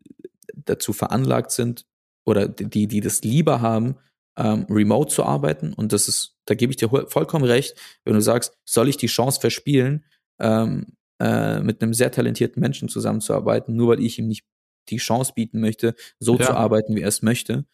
[0.56, 1.86] dazu veranlagt sind
[2.26, 3.96] oder die, die das lieber haben,
[4.38, 5.74] ähm, remote zu arbeiten.
[5.74, 9.08] Und das ist, da gebe ich dir vollkommen recht, wenn du sagst, soll ich die
[9.08, 10.06] Chance verspielen,
[10.40, 14.46] ähm, äh, mit einem sehr talentierten Menschen zusammenzuarbeiten, nur weil ich ihm nicht
[14.90, 16.48] die Chance bieten möchte, so Ja.
[16.48, 17.66] zu arbeiten, wie er es möchte.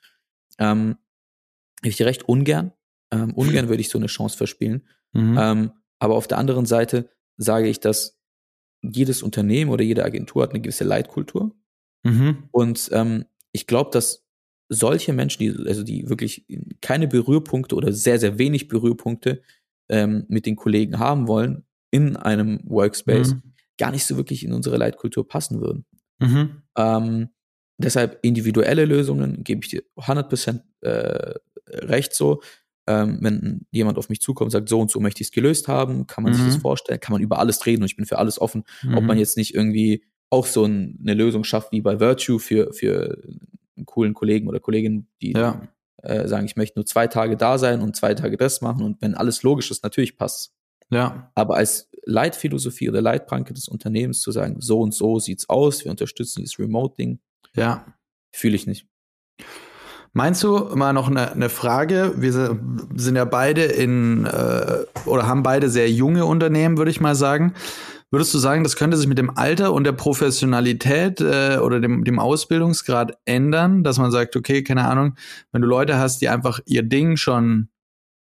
[0.59, 0.97] Ähm,
[1.83, 2.71] ich dir recht ungern.
[3.11, 4.87] Ähm, ungern würde ich so eine Chance verspielen.
[5.13, 5.37] mhm.
[5.39, 8.17] Ähm, aber auf der anderen Seite sage ich, dass
[8.81, 11.55] jedes Unternehmen oder jede Agentur hat eine gewisse Leitkultur.
[12.03, 12.47] Mhm.
[12.51, 14.25] Und ähm, ich glaube, dass
[14.73, 16.45] solche Menschen, die, also die wirklich
[16.81, 19.41] keine Berührpunkte oder sehr, sehr wenig Berührpunkte
[19.89, 23.41] ähm, mit den Kollegen haben wollen in einem Workspace, Mhm.
[23.77, 25.85] gar nicht so wirklich in unsere Leitkultur passen würden.
[26.19, 26.61] Mhm.
[26.77, 27.29] Ähm,
[27.77, 31.33] deshalb individuelle Lösungen gebe ich dir 100% äh,
[31.69, 32.41] recht so.
[32.87, 35.67] Ähm, wenn jemand auf mich zukommt und sagt, so und so möchte ich es gelöst
[35.67, 36.47] haben, kann man sich Mhm.
[36.47, 38.63] das vorstellen, kann man über alles reden und ich bin für alles offen.
[38.93, 39.07] Ob Mhm.
[39.07, 43.21] man jetzt nicht irgendwie auch so ein, eine Lösung schafft wie bei Virtue für, für
[43.85, 45.61] coolen Kollegen oder Kollegin, die Ja.
[46.03, 49.01] äh, sagen, ich möchte nur zwei Tage da sein und zwei Tage das machen und
[49.01, 50.53] wenn alles logisch ist, natürlich passt.
[50.89, 51.31] Ja.
[51.35, 55.91] Aber als Leitphilosophie oder Leitplanke des Unternehmens zu sagen, so und so sieht's aus, wir
[55.91, 57.19] unterstützen dieses Remote-Ding,
[57.55, 57.85] Ja.
[58.33, 58.87] fühle ich nicht.
[60.13, 62.13] Meinst du mal noch eine, eine Frage?
[62.17, 62.33] Wir
[62.95, 67.53] sind ja beide in äh, oder haben beide sehr junge Unternehmen, würde ich mal sagen.
[68.11, 72.03] Würdest du sagen, das könnte sich mit dem Alter und der Professionalität äh, oder dem,
[72.03, 75.15] dem Ausbildungsgrad ändern, dass man sagt, okay, keine Ahnung,
[75.53, 77.69] wenn du Leute hast, die einfach ihr Ding schon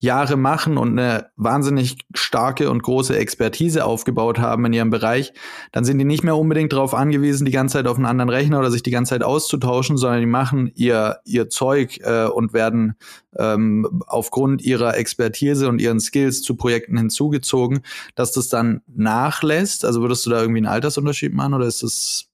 [0.07, 5.35] Jahre machen und eine wahnsinnig starke und große Expertise aufgebaut haben in ihrem Bereich,
[5.73, 8.59] dann sind die nicht mehr unbedingt darauf angewiesen, die ganze Zeit auf einen anderen Rechner
[8.59, 12.95] oder sich die ganze Zeit auszutauschen, sondern die machen ihr, ihr Zeug äh, und werden
[13.39, 17.81] ähm, aufgrund ihrer Expertise und ihren Skills zu Projekten hinzugezogen,
[18.15, 19.85] dass das dann nachlässt.
[19.85, 22.29] Also würdest du da irgendwie einen Altersunterschied machen oder ist das,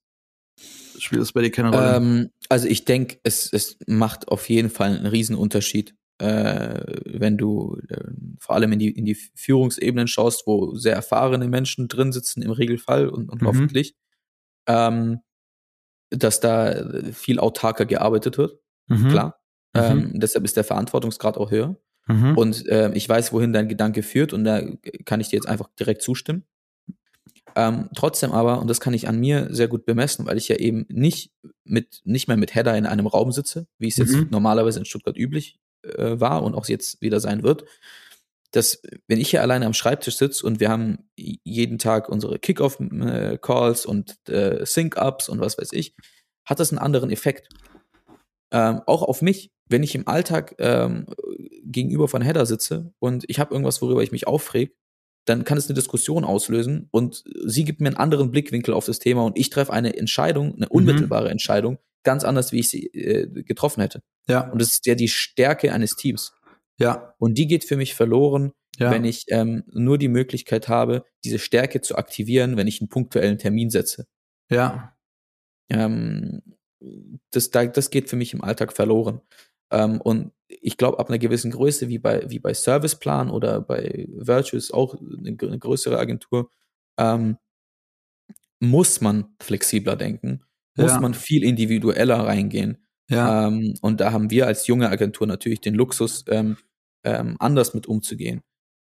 [0.97, 1.95] spielt das bei dir keine Rolle?
[1.95, 7.77] Ähm, also ich denke, es, es macht auf jeden Fall einen Riesenunterschied, äh, wenn du
[7.89, 7.97] äh,
[8.39, 12.51] vor allem in die, in die Führungsebenen schaust, wo sehr erfahrene Menschen drin sitzen im
[12.51, 13.47] Regelfall und, und Mhm.
[13.47, 13.95] hoffentlich,
[14.67, 15.19] ähm,
[16.09, 19.07] dass da viel autarker gearbeitet wird, Mhm.
[19.09, 19.39] klar.
[19.73, 19.81] Mhm.
[19.81, 21.77] Ähm, deshalb ist der Verantwortungsgrad auch höher.
[22.07, 22.37] Mhm.
[22.37, 24.61] Und äh, ich weiß, wohin dein Gedanke führt und da
[25.05, 26.43] kann ich dir jetzt einfach direkt zustimmen.
[27.55, 30.55] Ähm, trotzdem aber, und das kann ich an mir sehr gut bemessen, weil ich ja
[30.55, 31.31] eben nicht
[31.63, 34.27] mit, nicht mehr mit Header in einem Raum sitze, wie es jetzt Mhm.
[34.31, 37.65] normalerweise in Stuttgart üblich äh, war und auch jetzt wieder sein wird,
[38.51, 43.85] dass wenn ich hier alleine am Schreibtisch sitze und wir haben jeden Tag unsere Kickoff-Calls
[43.85, 45.95] und äh, Sync-Ups und was weiß ich,
[46.45, 47.49] hat das einen anderen Effekt.
[48.51, 51.07] Ähm, auch auf mich, wenn ich im Alltag ähm,
[51.63, 54.75] gegenüber von Header sitze und ich habe irgendwas, worüber ich mich aufreg,
[55.25, 58.99] dann kann es eine Diskussion auslösen und sie gibt mir einen anderen Blickwinkel auf das
[58.99, 63.43] Thema und ich treffe eine Entscheidung, eine unmittelbare Entscheidung, ganz anders, wie ich sie äh,
[63.43, 64.01] getroffen hätte.
[64.27, 66.33] ja, Und das ist ja die Stärke eines Teams.
[66.77, 68.91] ja, Und die geht für mich verloren, ja.
[68.91, 73.37] wenn ich ähm, nur die Möglichkeit habe, diese Stärke zu aktivieren, wenn ich einen punktuellen
[73.37, 74.07] Termin setze.
[74.49, 74.95] ja.
[75.69, 76.41] Ähm,
[77.31, 79.21] das, da, das geht für mich im Alltag verloren.
[79.71, 84.07] Ähm, und ich glaube, ab einer gewissen Größe, wie bei, wie bei Serviceplan oder bei
[84.09, 86.51] Virtuous, auch eine, eine größere Agentur,
[86.97, 87.37] ähm,
[88.59, 90.43] muss man flexibler denken,
[90.75, 90.99] muss Ja.
[90.99, 92.77] man viel individueller reingehen.
[93.09, 96.57] Ja, Ähm, und da haben wir als junge Agentur natürlich den Luxus, ähm,
[97.03, 98.41] ähm, anders mit umzugehen.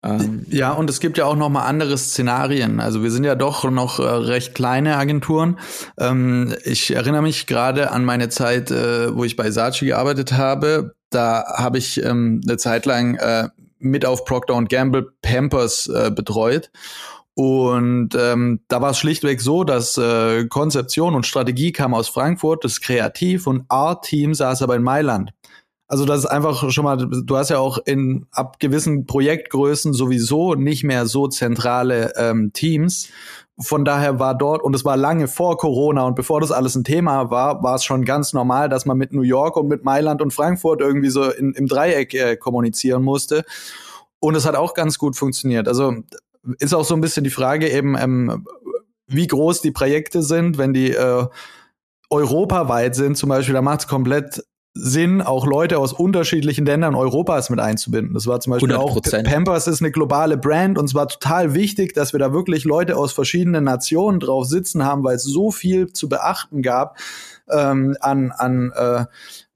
[0.06, 2.80] Ähm, Ja, und es gibt ja auch noch mal andere Szenarien.
[2.80, 5.58] Also wir sind ja doch noch äh, recht kleine Agenturen.
[5.98, 10.94] Ähm, ich erinnere mich gerade an meine Zeit, äh, wo ich bei Saatchi gearbeitet habe.
[11.10, 16.70] Da habe ich ähm, eine Zeit lang äh, mit auf Procter Gamble Pampers äh, betreut.
[17.36, 22.64] Und ähm, da war es schlichtweg so, dass äh, Konzeption und Strategie kam aus Frankfurt,
[22.64, 25.32] das Kreativ- und Art-Team saß aber in Mailand.
[25.88, 30.56] Also das ist einfach schon mal, du hast ja auch in ab gewissen Projektgrößen sowieso
[30.56, 33.10] nicht mehr so zentrale ähm, Teams.
[33.60, 36.84] Von daher war dort, und es war lange vor Corona und bevor das alles ein
[36.84, 40.22] Thema war, war es schon ganz normal, dass man mit New York und mit Mailand
[40.22, 43.44] und Frankfurt irgendwie so in, im Dreieck äh, kommunizieren musste.
[44.20, 45.68] Und es hat auch ganz gut funktioniert.
[45.68, 45.94] Also
[46.60, 48.46] ist auch so ein bisschen die Frage eben, ähm,
[49.08, 51.26] wie groß die Projekte sind, wenn die äh,
[52.10, 54.44] europaweit sind zum Beispiel, da macht es komplett
[54.76, 58.16] Sinn, auch Leute aus unterschiedlichen Ländern Europas mit einzubinden.
[58.16, 59.24] Das war zum Beispiel auch 100%.
[59.24, 62.98] Pampers ist eine globale Brand und es war total wichtig, dass wir da wirklich Leute
[62.98, 66.98] aus verschiedenen Nationen drauf sitzen haben, weil es so viel zu beachten gab
[67.52, 69.06] ähm, an, an äh,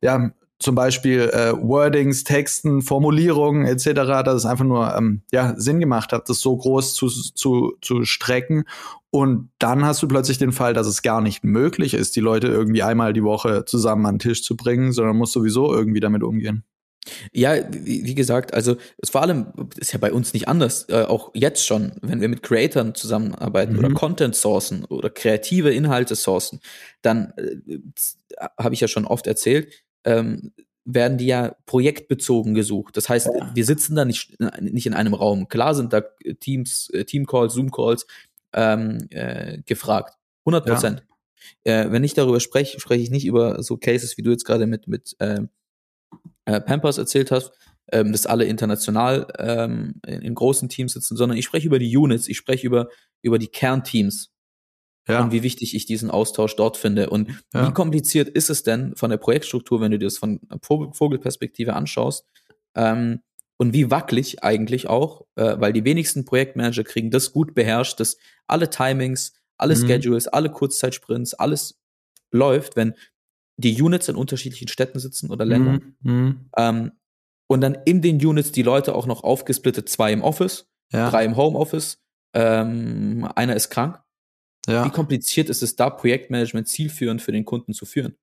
[0.02, 3.93] ja, zum Beispiel äh, Wordings, Texten, Formulierungen etc.,
[4.24, 8.03] dass es einfach nur ähm, ja, Sinn gemacht hat, das so groß zu, zu, zu
[8.05, 8.66] strecken.
[9.10, 12.47] Und dann hast du plötzlich den Fall, dass es gar nicht möglich ist, die Leute
[12.47, 16.24] irgendwie einmal die Woche zusammen an den Tisch zu bringen, sondern muss sowieso irgendwie damit
[16.24, 16.64] umgehen.
[17.32, 19.47] Ja, wie, gesagt, also es vor allem
[19.78, 23.74] ist ja bei uns nicht anders, äh, auch jetzt schon, wenn wir mit Creatoren zusammenarbeiten
[23.74, 23.80] Mhm.
[23.80, 26.60] oder Content sourcen oder kreative Inhalte sourcen,
[27.01, 27.80] dann äh,
[28.60, 29.72] habe ich ja schon oft erzählt,
[30.08, 30.51] ähm,
[30.86, 32.95] werden die ja projektbezogen gesucht.
[32.95, 35.49] Das heißt, wir sitzen da nicht, nicht in einem Raum.
[35.49, 36.01] Klar sind da
[36.39, 38.08] Teams, äh, Team-Calls, Zoom-Calls
[38.53, 40.18] ähm, äh, gefragt.
[40.45, 41.03] 100 Prozent.
[41.66, 44.66] Äh, wenn ich darüber spreche, spreche ich nicht über so Cases, wie du jetzt gerade
[44.66, 45.49] mit, mit ähm,
[46.45, 47.51] äh, Pampers erzählt hast,
[47.91, 51.95] ähm, dass alle international ähm, in, in großen Teams sitzen, sondern ich spreche über die
[51.95, 52.88] Units, ich spreche über,
[53.22, 54.32] über die Kernteams
[55.08, 55.22] Ja.
[55.24, 57.10] und wie wichtig ich diesen Austausch dort finde.
[57.10, 57.68] Und Ja.
[57.68, 61.74] wie kompliziert ist es denn von der Projektstruktur, wenn du dir das von Vogel- Vogelperspektive
[61.74, 62.26] anschaust?
[62.76, 63.22] Ähm,
[63.60, 68.18] und wie wackelig eigentlich auch, äh, weil die wenigsten Projektmanager kriegen das gut beherrscht, dass
[68.45, 69.88] alle Timings, alle Mhm.
[69.88, 71.80] Schedules, alle Kurzzeitsprints, alles
[72.32, 72.93] läuft, wenn
[73.60, 75.95] die Units in unterschiedlichen Städten sitzen oder Ländern.
[76.01, 76.12] Mhm.
[76.14, 76.49] Mhm.
[76.58, 76.91] Ähm,
[77.47, 81.10] und dann in den Units die Leute auch noch aufgesplittet, zwei im Office, Ja.
[81.10, 81.97] drei im Homeoffice,
[82.36, 83.99] ähm, einer ist krank.
[84.68, 84.89] Wie Ja.
[84.89, 88.15] kompliziert ist es da, Projektmanagement zielführend für den Kunden zu führen?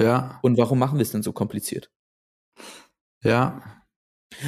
[0.00, 0.38] Ja.
[0.42, 1.90] Und warum machen wir es denn so kompliziert?
[3.22, 3.62] Ja.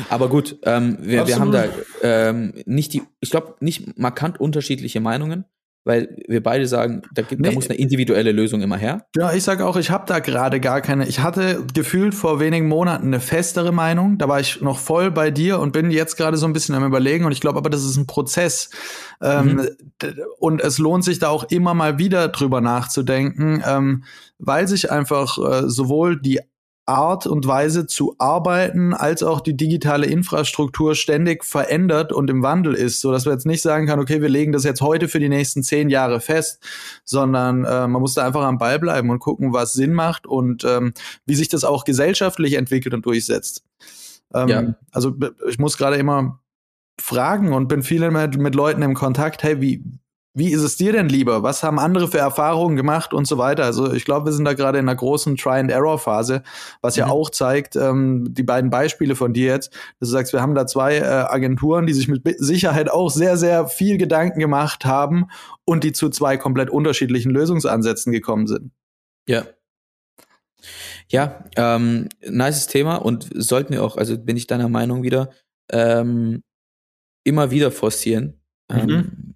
[0.08, 1.66] Aber gut, ähm, wir, wir haben da
[2.02, 5.44] ähm, nicht die, ich glaube, nicht markant unterschiedliche Meinungen,
[5.84, 7.54] weil wir beide sagen, da, gibt, da Nee.
[7.54, 9.06] muss eine individuelle Lösung immer her.
[9.16, 11.08] Ja, ich sage auch, ich habe da gerade gar keine.
[11.08, 14.16] Ich hatte gefühlt vor wenigen Monaten eine festere Meinung.
[14.18, 16.84] Da war ich noch voll bei dir und bin jetzt gerade so ein bisschen am
[16.84, 17.24] überlegen.
[17.24, 18.70] Und ich glaube aber, das ist ein Prozess.
[19.20, 19.68] Ähm,
[20.02, 24.04] d- und es lohnt sich da auch immer mal wieder drüber nachzudenken, ähm,
[24.38, 26.40] weil sich einfach äh, sowohl die
[26.84, 32.74] Art und Weise zu arbeiten, als auch die digitale Infrastruktur ständig verändert und im Wandel
[32.74, 35.20] ist, so dass wir jetzt nicht sagen kann, okay, wir legen das jetzt heute für
[35.20, 36.60] die nächsten zehn Jahre fest,
[37.04, 40.64] sondern äh, man muss da einfach am Ball bleiben und gucken, was Sinn macht und
[40.64, 40.92] ähm,
[41.24, 43.64] wie sich das auch gesellschaftlich entwickelt und durchsetzt.
[44.34, 44.74] Ähm, Ja.
[44.90, 45.14] Also
[45.48, 46.40] ich muss gerade immer
[47.00, 49.84] fragen und bin viel mit, mit Leuten im Kontakt, hey, wie,
[50.34, 51.42] wie ist es dir denn lieber?
[51.42, 53.64] Was haben andere für Erfahrungen gemacht und so weiter?
[53.64, 56.42] Also ich glaube, wir sind da gerade in einer großen Try-and-Error-Phase,
[56.80, 57.12] was ja Mhm.
[57.12, 60.66] auch zeigt, ähm, die beiden Beispiele von dir jetzt, dass du sagst, wir haben da
[60.66, 65.26] zwei äh, Agenturen, die sich mit Sicherheit auch sehr, sehr viel Gedanken gemacht haben
[65.64, 68.72] und die zu zwei komplett unterschiedlichen Lösungsansätzen gekommen sind.
[69.28, 69.44] Ja.
[71.08, 75.30] Ja, ähm, nices Thema und sollten wir auch, also bin ich deiner Meinung wieder,
[75.70, 76.42] ähm,
[77.24, 79.34] immer wieder forcieren, ähm,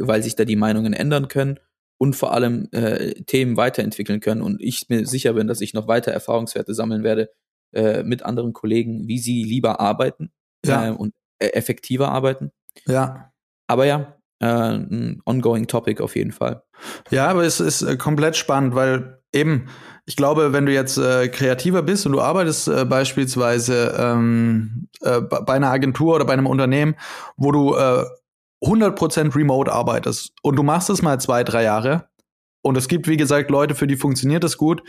[0.00, 1.58] weil sich da die Meinungen ändern können
[1.98, 5.88] und vor allem äh, Themen weiterentwickeln können und ich mir sicher bin, dass ich noch
[5.88, 7.30] weiter Erfahrungswerte sammeln werde
[7.72, 10.30] äh, mit anderen Kollegen, wie sie lieber arbeiten
[10.64, 10.88] Ja.
[10.88, 12.52] äh, und äh, effektiver arbeiten.
[12.86, 13.32] Ja.
[13.66, 16.62] Aber ja, äh, ein ongoing Topic auf jeden Fall.
[17.10, 19.66] Ja, aber es ist äh, komplett spannend, weil eben,
[20.06, 25.20] ich glaube, wenn du jetzt äh, kreativer bist und du arbeitest äh, beispielsweise ähm, äh,
[25.20, 26.94] bei bei einer Agentur oder bei einem Unternehmen,
[27.36, 28.04] wo du äh,
[28.62, 32.08] 100% remote arbeitest und du machst es mal zwei, drei Jahre
[32.62, 34.82] und es gibt, wie gesagt, Leute, für die funktioniert das gut,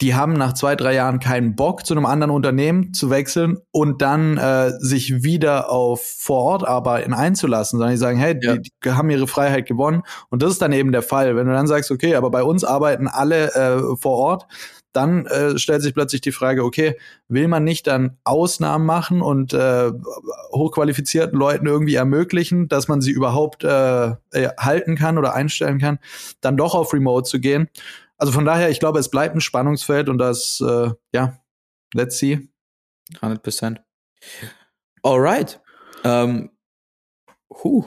[0.00, 4.02] die haben nach zwei, drei Jahren keinen Bock, zu einem anderen Unternehmen zu wechseln und
[4.02, 8.56] dann äh, sich wieder auf Vorortarbeiten einzulassen, sondern die sagen, hey, Ja.
[8.56, 10.02] die, die haben ihre Freiheit gewonnen.
[10.28, 11.36] Und das ist dann eben der Fall.
[11.36, 14.46] Wenn du dann sagst, okay, aber bei uns arbeiten alle äh, vor Ort,
[14.92, 19.52] dann äh, stellt sich plötzlich die Frage, okay, will man nicht dann Ausnahmen machen und
[19.52, 19.90] äh,
[20.52, 25.98] hochqualifizierten Leuten irgendwie ermöglichen, dass man sie überhaupt äh, äh, halten kann oder einstellen kann,
[26.40, 27.68] dann doch auf Remote zu gehen?
[28.18, 31.38] Also von daher, ich glaube, es bleibt ein Spannungsfeld und das, äh, ja,
[31.94, 32.48] let's see.
[33.20, 33.78] 100%.
[35.02, 35.60] Alright.
[36.04, 36.50] Ähm,
[37.50, 37.84] huh.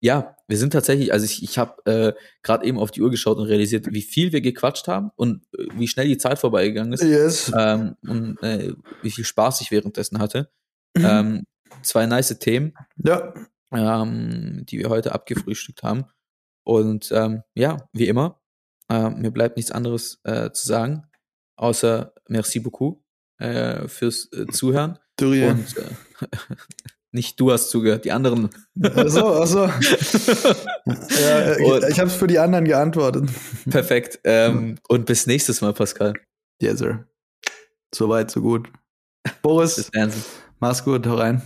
[0.00, 3.38] Ja, wir sind tatsächlich, also ich, ich habe äh, gerade eben auf die Uhr geschaut
[3.38, 7.02] und realisiert, wie viel wir gequatscht haben und äh, wie schnell die Zeit vorbeigegangen ist
[7.02, 7.52] Yes.
[7.56, 8.72] ähm, und äh,
[9.02, 10.50] wie viel Spaß ich währenddessen hatte.
[10.96, 11.44] ähm,
[11.82, 13.32] zwei nice Themen, Ja,
[13.72, 16.04] ähm, die wir heute abgefrühstückt haben.
[16.62, 18.40] Und ähm, ja, wie immer,
[18.88, 21.04] äh, mir bleibt nichts anderes äh, zu sagen,
[21.56, 23.02] außer merci beaucoup
[23.38, 24.98] äh, fürs äh, Zuhören.
[25.16, 25.58] Durian.
[25.58, 26.26] Und äh,
[27.14, 28.50] nicht du hast zugehört, die anderen.
[28.82, 29.64] Achso, achso.
[30.86, 33.30] ja, ich, Und- ich habe für die anderen geantwortet.
[33.70, 34.20] Perfekt.
[34.24, 36.14] Ähm, und bis nächstes Mal, Pascal.
[36.60, 37.06] Yes, sir.
[37.94, 38.68] So weit, so gut.
[39.42, 39.90] Boris,
[40.60, 41.40] mach's gut, hau rein.